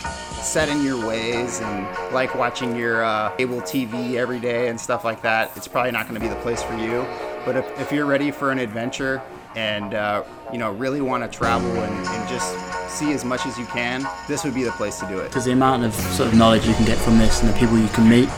set 0.45 0.69
in 0.69 0.83
your 0.85 1.07
ways 1.07 1.61
and 1.61 2.13
like 2.13 2.35
watching 2.35 2.77
your 2.77 3.05
uh, 3.05 3.31
cable 3.37 3.61
TV 3.61 4.15
every 4.15 4.39
day 4.39 4.69
and 4.69 4.81
stuff 4.81 5.05
like 5.05 5.23
that, 5.23 5.51
it's 5.57 5.69
probably 5.69 5.93
not 5.93 6.09
going 6.09 6.21
to 6.21 6.21
be 6.21 6.29
the 6.29 6.41
place 6.41 6.63
for 6.63 6.77
you. 6.77 7.07
But 7.45 7.57
if, 7.57 7.81
if 7.81 7.93
you're 7.93 8.07
ready 8.07 8.31
for 8.31 8.51
an 8.51 8.59
adventure 8.59 9.23
and 9.57 9.95
uh, 9.95 10.25
you 10.53 10.59
know 10.59 10.73
really 10.73 11.01
want 11.01 11.23
to 11.25 11.39
travel 11.39 11.71
and, 11.71 12.07
and 12.07 12.29
just 12.29 12.55
see 12.89 13.13
as 13.13 13.25
much 13.25 13.45
as 13.47 13.59
you 13.59 13.67
can, 13.67 14.07
this 14.29 14.45
would 14.45 14.55
be 14.55 14.63
the 14.63 14.73
place 14.73 15.01
to 15.01 15.07
do 15.07 15.19
it. 15.19 15.29
Because 15.29 15.45
the 15.45 15.53
amount 15.53 15.85
of 15.85 15.95
sort 15.95 16.29
of 16.29 16.35
knowledge 16.35 16.67
you 16.67 16.75
can 16.75 16.85
get 16.85 16.99
from 16.99 17.19
this 17.19 17.43
and 17.43 17.53
the 17.53 17.59
people 17.59 17.79
you 17.79 17.89
can 17.89 18.09
meet 18.09 18.29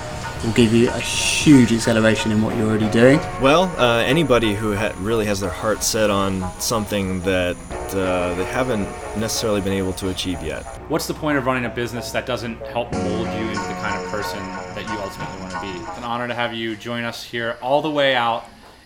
will 0.45 0.53
give 0.53 0.73
you 0.73 0.89
a 0.91 1.01
huge 1.01 1.73
acceleration 1.73 2.31
in 2.31 2.43
what 2.43 2.57
you're 2.57 2.69
already 2.69 2.91
doing. 2.91 3.19
Well, 3.41 3.65
uh, 3.79 4.03
anybody 4.03 4.55
who 4.55 4.75
ha- 4.75 4.95
really 4.99 5.27
has 5.27 5.41
their 5.41 5.51
heart 5.51 5.83
set 5.83 6.11
on 6.11 6.51
something 6.61 7.21
that 7.23 7.57
uh, 7.91 8.35
they 8.35 8.45
haven't 8.45 8.85
necessarily 9.19 9.61
been 9.61 9.73
able 9.73 9.93
to 9.95 10.11
achieve 10.11 10.43
yet. 10.43 10.65
What's 10.89 11.07
the 11.07 11.15
point 11.15 11.39
of 11.39 11.47
running 11.47 11.65
a 11.65 11.71
business 11.71 12.11
that 12.13 12.27
doesn't 12.27 12.59
help 12.67 12.93
mold 12.93 13.27
you 13.27 13.47
into 13.49 13.61
the 13.61 13.79
kind 13.81 14.03
of 14.03 14.11
person 14.11 14.39
that 14.39 14.85
you 14.89 14.99
ultimately 15.01 15.41
want 15.41 15.53
to 15.53 15.61
be? 15.61 15.69
It's 15.89 15.99
an 15.99 16.05
honor 16.05 16.29
to 16.29 16.35
have 16.35 16.53
you 16.53 16.77
join 16.77 17.05
us 17.05 17.25
here 17.25 17.57
all 17.63 17.83
the 17.83 17.91
way 17.91 18.15
out 18.15 18.45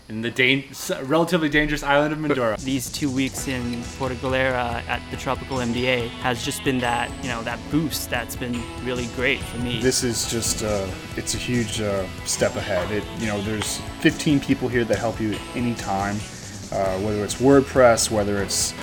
in 0.09 0.21
the 0.21 0.31
dan- 0.31 0.63
relatively 1.03 1.49
dangerous 1.49 1.83
island 1.83 2.13
of 2.13 2.19
Mindoro. 2.19 2.59
These 2.59 2.91
two 2.91 3.09
weeks 3.09 3.47
in 3.47 3.81
Puerto 3.97 4.15
Galera 4.15 4.83
at 4.87 5.01
the 5.11 5.17
Tropical 5.17 5.57
MBA 5.57 6.09
has 6.09 6.43
just 6.43 6.63
been 6.63 6.79
that, 6.79 7.09
you 7.23 7.29
know, 7.29 7.41
that 7.43 7.59
boost 7.71 8.09
that's 8.09 8.35
been 8.35 8.61
really 8.83 9.07
great 9.15 9.39
for 9.39 9.57
me. 9.59 9.81
This 9.81 10.03
is 10.03 10.29
just 10.29 10.63
uh, 10.63 10.87
it's 11.15 11.33
a 11.33 11.37
huge 11.37 11.81
uh, 11.81 12.05
step 12.25 12.55
ahead. 12.55 12.91
It 12.91 13.03
you 13.19 13.27
know 13.27 13.41
there's 13.41 13.77
15 14.01 14.39
people 14.39 14.67
here 14.67 14.83
that 14.83 14.97
help 14.97 15.19
you 15.21 15.37
anytime, 15.55 16.15
uh, 16.71 16.99
whether 16.99 17.23
it's 17.23 17.35
WordPress, 17.35 18.11
whether 18.11 18.41
it's 18.41 18.73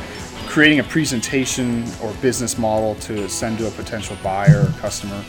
creating 0.48 0.78
a 0.80 0.84
presentation 0.84 1.84
or 2.02 2.12
business 2.22 2.56
model 2.56 2.94
to 2.96 3.28
send 3.28 3.58
to 3.58 3.68
a 3.68 3.70
potential 3.72 4.16
buyer 4.22 4.62
or 4.62 4.80
customer. 4.80 5.22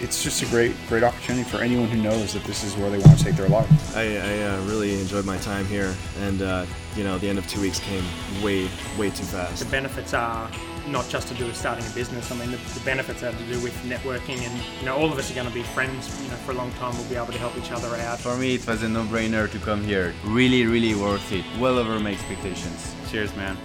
It's 0.00 0.22
just 0.22 0.42
a 0.42 0.46
great 0.46 0.74
great 0.88 1.02
opportunity 1.02 1.48
for 1.48 1.58
anyone 1.58 1.88
who 1.88 2.02
knows 2.02 2.32
that 2.34 2.44
this 2.44 2.62
is 2.64 2.76
where 2.76 2.90
they 2.90 2.98
want 2.98 3.18
to 3.18 3.24
take 3.24 3.34
their 3.34 3.48
life. 3.48 3.96
I, 3.96 4.16
I 4.16 4.42
uh, 4.42 4.60
really 4.64 5.00
enjoyed 5.00 5.24
my 5.24 5.38
time 5.38 5.64
here, 5.66 5.94
and 6.20 6.42
uh, 6.42 6.66
you 6.96 7.04
know 7.04 7.18
the 7.18 7.28
end 7.28 7.38
of 7.38 7.46
two 7.48 7.60
weeks 7.60 7.78
came 7.80 8.04
way 8.42 8.68
way 8.98 9.10
too 9.10 9.24
fast. 9.24 9.64
The 9.64 9.70
benefits 9.70 10.12
are 10.14 10.50
not 10.88 11.08
just 11.08 11.28
to 11.28 11.34
do 11.34 11.46
with 11.46 11.56
starting 11.56 11.84
a 11.84 11.90
business. 11.90 12.30
I 12.30 12.36
mean, 12.36 12.50
the, 12.50 12.58
the 12.58 12.80
benefits 12.84 13.22
are 13.22 13.32
to 13.32 13.44
do 13.46 13.60
with 13.60 13.74
networking, 13.84 14.38
and 14.46 14.62
you 14.78 14.86
know, 14.86 14.96
all 14.96 15.10
of 15.10 15.18
us 15.18 15.30
are 15.30 15.34
going 15.34 15.48
to 15.48 15.54
be 15.54 15.62
friends. 15.62 16.22
You 16.22 16.30
know, 16.30 16.36
for 16.36 16.52
a 16.52 16.54
long 16.54 16.70
time, 16.72 16.96
we'll 16.96 17.08
be 17.08 17.16
able 17.16 17.32
to 17.32 17.38
help 17.38 17.56
each 17.56 17.72
other 17.72 17.94
out. 17.96 18.20
For 18.20 18.36
me, 18.36 18.56
it 18.56 18.66
was 18.66 18.82
a 18.82 18.88
no-brainer 18.88 19.50
to 19.50 19.58
come 19.58 19.82
here. 19.82 20.14
Really, 20.24 20.66
really 20.66 20.94
worth 20.94 21.32
it. 21.32 21.44
Well 21.58 21.78
over 21.78 21.98
my 21.98 22.12
expectations. 22.12 22.94
Cheers, 23.10 23.34
man. 23.36 23.56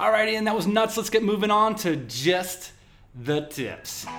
Alrighty, 0.00 0.36
and 0.36 0.46
that 0.46 0.54
was 0.56 0.66
nuts. 0.66 0.96
Let's 0.96 1.10
get 1.10 1.22
moving 1.22 1.50
on 1.50 1.76
to 1.76 1.96
just 1.96 2.72
the 3.22 3.42
tips. 3.42 4.06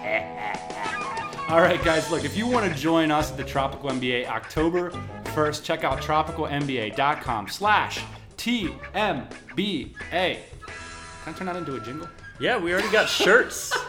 All 1.47 1.61
right, 1.61 1.81
guys, 1.83 2.09
look, 2.09 2.23
if 2.23 2.35
you 2.35 2.47
want 2.47 2.71
to 2.71 2.79
join 2.79 3.11
us 3.11 3.29
at 3.31 3.37
the 3.37 3.43
Tropical 3.43 3.89
MBA 3.91 4.27
October 4.27 4.89
1st, 5.25 5.63
check 5.63 5.83
out 5.83 6.01
tropicalmba.com 6.01 7.47
slash 7.49 8.01
TMBA. 8.37 9.29
Can 10.09 10.39
I 11.27 11.31
turn 11.37 11.45
that 11.47 11.55
into 11.55 11.75
a 11.75 11.79
jingle? 11.81 12.07
Yeah, 12.39 12.57
we 12.57 12.73
already 12.73 12.89
got 12.91 13.07
shirts. 13.07 13.71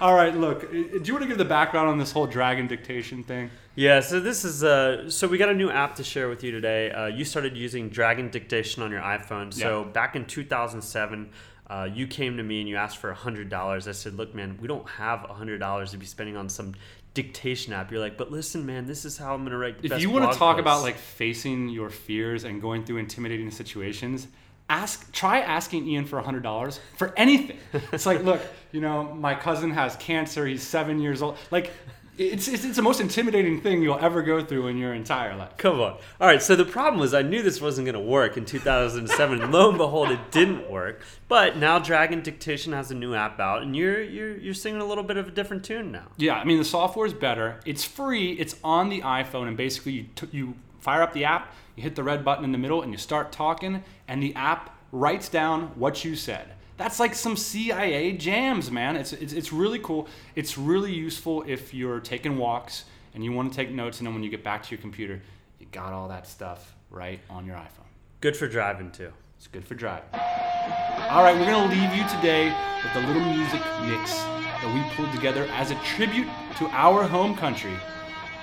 All 0.00 0.14
right, 0.14 0.36
look. 0.36 0.70
Do 0.70 0.76
you 1.04 1.12
want 1.14 1.22
to 1.22 1.26
give 1.28 1.38
the 1.38 1.44
background 1.44 1.88
on 1.88 1.98
this 1.98 2.12
whole 2.12 2.26
dragon 2.26 2.66
dictation 2.66 3.24
thing? 3.24 3.50
Yeah, 3.74 4.00
so 4.00 4.20
this 4.20 4.44
is 4.44 4.62
uh, 4.62 5.08
so 5.10 5.26
we 5.26 5.36
got 5.38 5.48
a 5.48 5.54
new 5.54 5.70
app 5.70 5.96
to 5.96 6.04
share 6.04 6.28
with 6.28 6.44
you 6.44 6.50
today. 6.50 6.90
Uh, 6.90 7.06
you 7.06 7.24
started 7.24 7.56
using 7.56 7.88
Dragon 7.88 8.30
Dictation 8.30 8.82
on 8.82 8.90
your 8.90 9.00
iPhone. 9.00 9.52
So 9.52 9.82
Yeah. 9.84 9.90
back 9.90 10.14
in 10.16 10.26
2007, 10.26 11.30
uh, 11.68 11.88
you 11.92 12.06
came 12.06 12.36
to 12.36 12.42
me 12.42 12.60
and 12.60 12.68
you 12.68 12.76
asked 12.76 12.98
for 12.98 13.12
hundred 13.12 13.48
dollars. 13.48 13.88
I 13.88 13.92
said, 13.92 14.14
"Look, 14.14 14.34
man, 14.34 14.58
we 14.60 14.68
don't 14.68 14.88
have 14.88 15.20
hundred 15.20 15.58
dollars 15.58 15.90
to 15.92 15.96
be 15.96 16.06
spending 16.06 16.36
on 16.36 16.48
some 16.48 16.74
dictation 17.14 17.72
app." 17.72 17.90
You're 17.90 18.00
like, 18.00 18.16
"But 18.16 18.30
listen, 18.30 18.64
man, 18.64 18.86
this 18.86 19.04
is 19.04 19.18
how 19.18 19.34
I'm 19.34 19.44
gonna 19.44 19.58
write." 19.58 19.82
the 19.82 19.94
If 19.94 20.00
you 20.00 20.10
want 20.10 20.32
to 20.32 20.38
talk 20.38 20.58
about 20.58 20.82
like 20.82 20.96
facing 20.96 21.68
your 21.68 21.90
fears 21.90 22.44
and 22.44 22.62
going 22.62 22.84
through 22.84 22.98
intimidating 22.98 23.50
situations, 23.50 24.28
ask 24.68 25.12
try 25.12 25.40
asking 25.40 25.88
Ian 25.88 26.06
for 26.06 26.20
hundred 26.20 26.42
dollars 26.42 26.78
for 26.96 27.12
anything. 27.16 27.58
it's 27.92 28.06
like, 28.06 28.22
look, 28.24 28.40
you 28.70 28.80
know, 28.80 29.12
my 29.14 29.34
cousin 29.34 29.70
has 29.72 29.96
cancer. 29.96 30.46
He's 30.46 30.62
seven 30.62 31.00
years 31.00 31.20
old. 31.22 31.36
Like, 31.50 31.72
it's 32.18 32.48
it's, 32.48 32.64
it's 32.64 32.76
the 32.76 32.82
most 32.82 33.00
intimidating 33.00 33.60
thing 33.60 33.82
you'll 33.82 33.98
ever 33.98 34.22
go 34.22 34.42
through 34.44 34.68
in 34.68 34.78
your 34.78 34.94
entire 34.94 35.36
life. 35.36 35.56
Come 35.56 35.80
on. 35.80 35.98
All 36.20 36.26
right, 36.26 36.42
so 36.42 36.56
the 36.56 36.64
problem 36.64 37.00
was 37.00 37.14
I 37.14 37.22
knew 37.22 37.42
this 37.42 37.60
wasn't 37.60 37.86
going 37.86 37.94
to 37.94 38.00
work 38.00 38.36
in 38.36 38.44
2007. 38.44 39.50
Lo 39.50 39.68
and 39.68 39.78
behold, 39.78 40.10
it 40.10 40.30
didn't 40.30 40.70
work. 40.70 41.02
But 41.28 41.56
now 41.56 41.78
Dragon 41.78 42.22
Dictation 42.22 42.72
has 42.72 42.90
a 42.90 42.94
new 42.94 43.14
app 43.14 43.38
out, 43.40 43.62
and 43.62 43.76
you're 43.76 44.02
you're 44.02 44.36
you're 44.36 44.54
singing 44.54 44.80
a 44.80 44.84
little 44.84 45.04
bit 45.04 45.16
of 45.16 45.28
a 45.28 45.30
different 45.30 45.64
tune 45.64 45.92
now. 45.92 46.06
Yeah, 46.16 46.34
I 46.34 46.44
mean 46.44 46.58
the 46.58 46.64
software 46.64 47.06
is 47.06 47.14
better. 47.14 47.60
It's 47.64 47.84
free. 47.84 48.32
It's 48.32 48.56
on 48.64 48.88
the 48.88 49.02
iPhone, 49.02 49.48
and 49.48 49.56
basically 49.56 49.92
you 49.92 50.06
t- 50.14 50.28
you 50.32 50.54
fire 50.80 51.02
up 51.02 51.12
the 51.12 51.24
app, 51.24 51.52
you 51.74 51.82
hit 51.82 51.96
the 51.96 52.04
red 52.04 52.24
button 52.24 52.44
in 52.44 52.52
the 52.52 52.58
middle, 52.58 52.82
and 52.82 52.92
you 52.92 52.98
start 52.98 53.32
talking, 53.32 53.82
and 54.08 54.22
the 54.22 54.34
app 54.34 54.78
writes 54.92 55.28
down 55.28 55.72
what 55.74 56.04
you 56.04 56.16
said. 56.16 56.52
That's 56.76 57.00
like 57.00 57.14
some 57.14 57.36
CIA 57.36 58.12
jams, 58.12 58.70
man. 58.70 58.96
It's, 58.96 59.12
it's 59.12 59.32
it's 59.32 59.52
really 59.52 59.78
cool. 59.78 60.08
It's 60.34 60.58
really 60.58 60.92
useful 60.92 61.44
if 61.46 61.72
you're 61.72 62.00
taking 62.00 62.36
walks 62.36 62.84
and 63.14 63.24
you 63.24 63.32
want 63.32 63.50
to 63.50 63.56
take 63.56 63.70
notes, 63.70 63.98
and 63.98 64.06
then 64.06 64.14
when 64.14 64.22
you 64.22 64.28
get 64.28 64.44
back 64.44 64.62
to 64.64 64.70
your 64.70 64.80
computer, 64.80 65.20
you 65.58 65.66
got 65.72 65.92
all 65.92 66.08
that 66.08 66.26
stuff 66.26 66.74
right 66.90 67.18
on 67.30 67.46
your 67.46 67.56
iPhone. 67.56 67.88
Good 68.20 68.36
for 68.36 68.46
driving 68.46 68.90
too. 68.90 69.10
It's 69.38 69.46
good 69.46 69.64
for 69.64 69.74
driving. 69.74 70.08
All 70.12 71.22
right, 71.22 71.34
we're 71.34 71.46
gonna 71.46 71.72
leave 71.72 71.94
you 71.94 72.06
today 72.08 72.54
with 72.82 73.04
a 73.04 73.06
little 73.06 73.24
music 73.24 73.60
mix 73.82 74.14
that 74.14 74.74
we 74.74 74.96
pulled 74.96 75.14
together 75.14 75.44
as 75.52 75.70
a 75.70 75.74
tribute 75.76 76.26
to 76.58 76.66
our 76.68 77.04
home 77.04 77.34
country, 77.34 77.74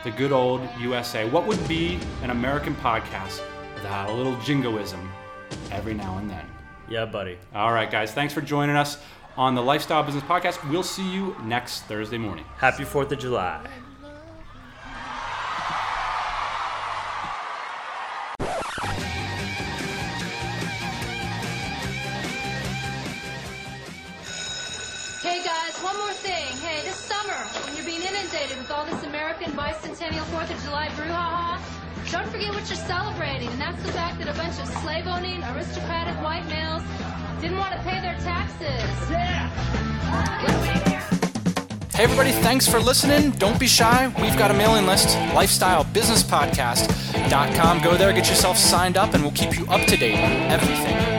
the 0.04 0.12
good 0.12 0.32
old 0.32 0.62
USA. 0.80 1.30
What 1.30 1.46
would 1.46 1.68
be 1.68 2.00
an 2.22 2.30
American 2.30 2.76
podcast 2.76 3.42
without 3.76 4.10
a 4.10 4.14
little 4.14 4.40
jingoism 4.42 5.12
every 5.72 5.94
now 5.94 6.18
and 6.18 6.30
then? 6.30 6.53
Yeah, 6.90 7.06
buddy. 7.06 7.38
All 7.56 7.72
right, 7.72 7.90
guys, 7.90 8.14
thanks 8.14 8.34
for 8.34 8.42
joining 8.42 8.76
us 8.76 8.98
on 9.38 9.56
the 9.56 9.62
Lifestyle 9.64 10.04
Business 10.04 10.24
Podcast. 10.24 10.70
We'll 10.70 10.84
see 10.84 11.10
you 11.12 11.36
next 11.44 11.82
Thursday 11.84 12.18
morning. 12.18 12.46
Happy 12.58 12.84
4th 12.84 13.12
of 13.12 13.20
July. 13.20 13.66
Hey 25.22 25.42
guys, 25.44 25.78
one 25.82 25.96
more 25.98 26.12
thing. 26.12 26.52
Hey, 26.58 26.82
this 26.84 26.96
summer, 26.98 27.34
when 27.66 27.76
you're 27.76 27.86
being 27.86 28.02
inundated 28.02 28.58
with 28.58 28.70
all 28.72 28.86
this 28.86 29.02
American 29.04 29.54
bicentennial 29.54 30.26
4th 30.36 30.52
of 30.54 30.62
July 30.64 30.88
brouhaha, 30.90 31.53
don't 32.14 32.30
forget 32.30 32.54
what 32.54 32.70
you're 32.70 32.78
celebrating, 32.78 33.50
and 33.50 33.60
that's 33.60 33.82
the 33.82 33.92
fact 33.92 34.20
that 34.20 34.28
a 34.28 34.34
bunch 34.34 34.60
of 34.60 34.68
slave 34.84 35.08
owning, 35.08 35.44
aristocratic 35.44 36.14
white 36.22 36.46
males 36.46 36.84
didn't 37.42 37.58
want 37.58 37.74
to 37.74 37.80
pay 37.80 38.00
their 38.02 38.14
taxes. 38.20 39.10
Yeah! 39.10 39.50
Hey, 41.96 42.04
everybody, 42.04 42.32
thanks 42.32 42.68
for 42.68 42.80
listening. 42.80 43.32
Don't 43.32 43.60
be 43.60 43.66
shy. 43.66 44.14
We've 44.22 44.38
got 44.38 44.52
a 44.52 44.54
mailing 44.54 44.86
list, 44.86 45.18
lifestylebusinesspodcast.com. 45.34 47.82
Go 47.82 47.98
there, 47.98 48.14
get 48.14 48.30
yourself 48.30 48.60
signed 48.60 48.96
up, 48.96 49.16
and 49.16 49.24
we'll 49.24 49.32
keep 49.32 49.58
you 49.58 49.66
up 49.66 49.88
to 49.88 49.98
date 49.98 50.20
on 50.20 50.32
everything 50.52 51.13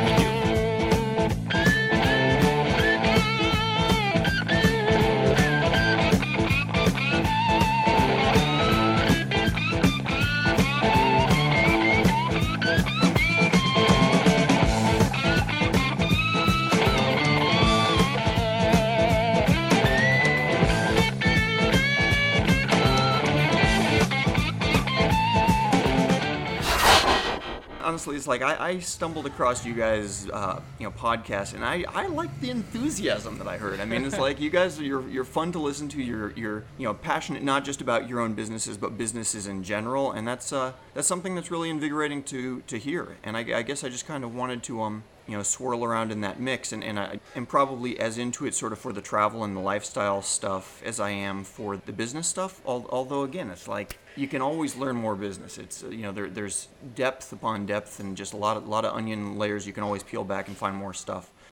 honestly, 28.05 28.17
it's 28.17 28.27
like 28.27 28.43
I, 28.43 28.69
I 28.69 28.79
stumbled 28.81 29.27
across 29.27 29.65
you 29.65 29.73
guys, 29.73 30.29
uh, 30.31 30.61
you 30.79 30.85
know, 30.85 30.91
podcast, 30.91 31.55
and 31.55 31.65
I, 31.65 31.85
I 31.89 32.07
like 32.09 32.39
the 32.41 32.51
enthusiasm 32.51 33.39
that 33.39 33.49
I 33.49 33.57
heard. 33.57 33.81
I 33.81 33.87
mean, 33.87 34.05
it's 34.05 34.19
like 34.29 34.41
you 34.41 34.51
guys, 34.51 34.79
you're 34.79 35.09
you're 35.09 35.25
fun 35.25 35.53
to 35.53 35.59
listen 35.59 35.89
to. 35.91 36.03
You're 36.03 36.33
you're 36.33 36.65
you 36.77 36.87
know 36.87 36.95
passionate 36.95 37.43
not 37.43 37.65
just 37.65 37.81
about 37.81 38.09
your 38.09 38.21
own 38.21 38.35
businesses, 38.35 38.77
but 38.77 38.99
businesses 38.99 39.47
in 39.47 39.63
general, 39.63 40.13
and 40.13 40.29
that's 40.29 40.53
uh 40.53 40.73
that's 40.93 41.09
something 41.09 41.35
that's 41.35 41.51
really 41.51 41.71
invigorating 41.71 42.23
to 42.25 42.63
to 42.67 42.79
hear. 42.79 43.17
And 43.23 43.37
I, 43.37 43.41
I 43.59 43.63
guess 43.63 43.83
I 43.85 43.89
just 43.89 44.07
kind 44.07 44.25
of 44.25 44.35
wanted 44.35 44.63
to 44.65 44.83
um 44.83 45.05
you 45.27 45.37
know 45.37 45.43
swirl 45.43 45.85
around 45.85 46.13
in 46.13 46.21
that 46.23 46.41
mix, 46.41 46.73
and 46.73 46.85
and 46.85 46.99
I 46.99 47.21
am 47.35 47.47
probably 47.47 47.99
as 47.99 48.19
into 48.19 48.47
it 48.47 48.55
sort 48.55 48.73
of 48.73 48.79
for 48.79 48.93
the 48.93 49.01
travel 49.01 49.45
and 49.45 49.57
the 49.57 49.61
lifestyle 49.61 50.23
stuff 50.23 50.83
as 50.85 51.01
I 51.01 51.11
am 51.11 51.45
for 51.45 51.77
the 51.77 51.93
business 51.93 52.27
stuff. 52.27 52.61
Although 52.67 53.23
again, 53.23 53.51
it's 53.51 53.69
like 53.69 53.99
you 54.17 54.29
can 54.29 54.43
always 54.43 54.77
learn 54.77 54.97
more 54.97 55.17
business. 55.17 55.59
It's 55.59 55.83
you 55.83 56.03
know 56.03 56.13
there, 56.13 56.31
there's 56.31 56.69
depth 56.95 57.33
upon 57.33 57.67
depth 57.67 58.01
and 58.01 58.17
just 58.17 58.33
a 58.33 58.37
lot 58.37 58.57
of 58.57 58.69
lot 58.69 58.85
of 58.85 58.95
onion 58.95 59.39
layers 59.39 59.67
you 59.67 59.73
can 59.73 59.83
always 59.83 60.03
peel 60.03 60.25
back 60.25 60.49
and 60.49 60.57
find 60.57 60.77
more 60.77 60.95
stuff. 60.95 61.31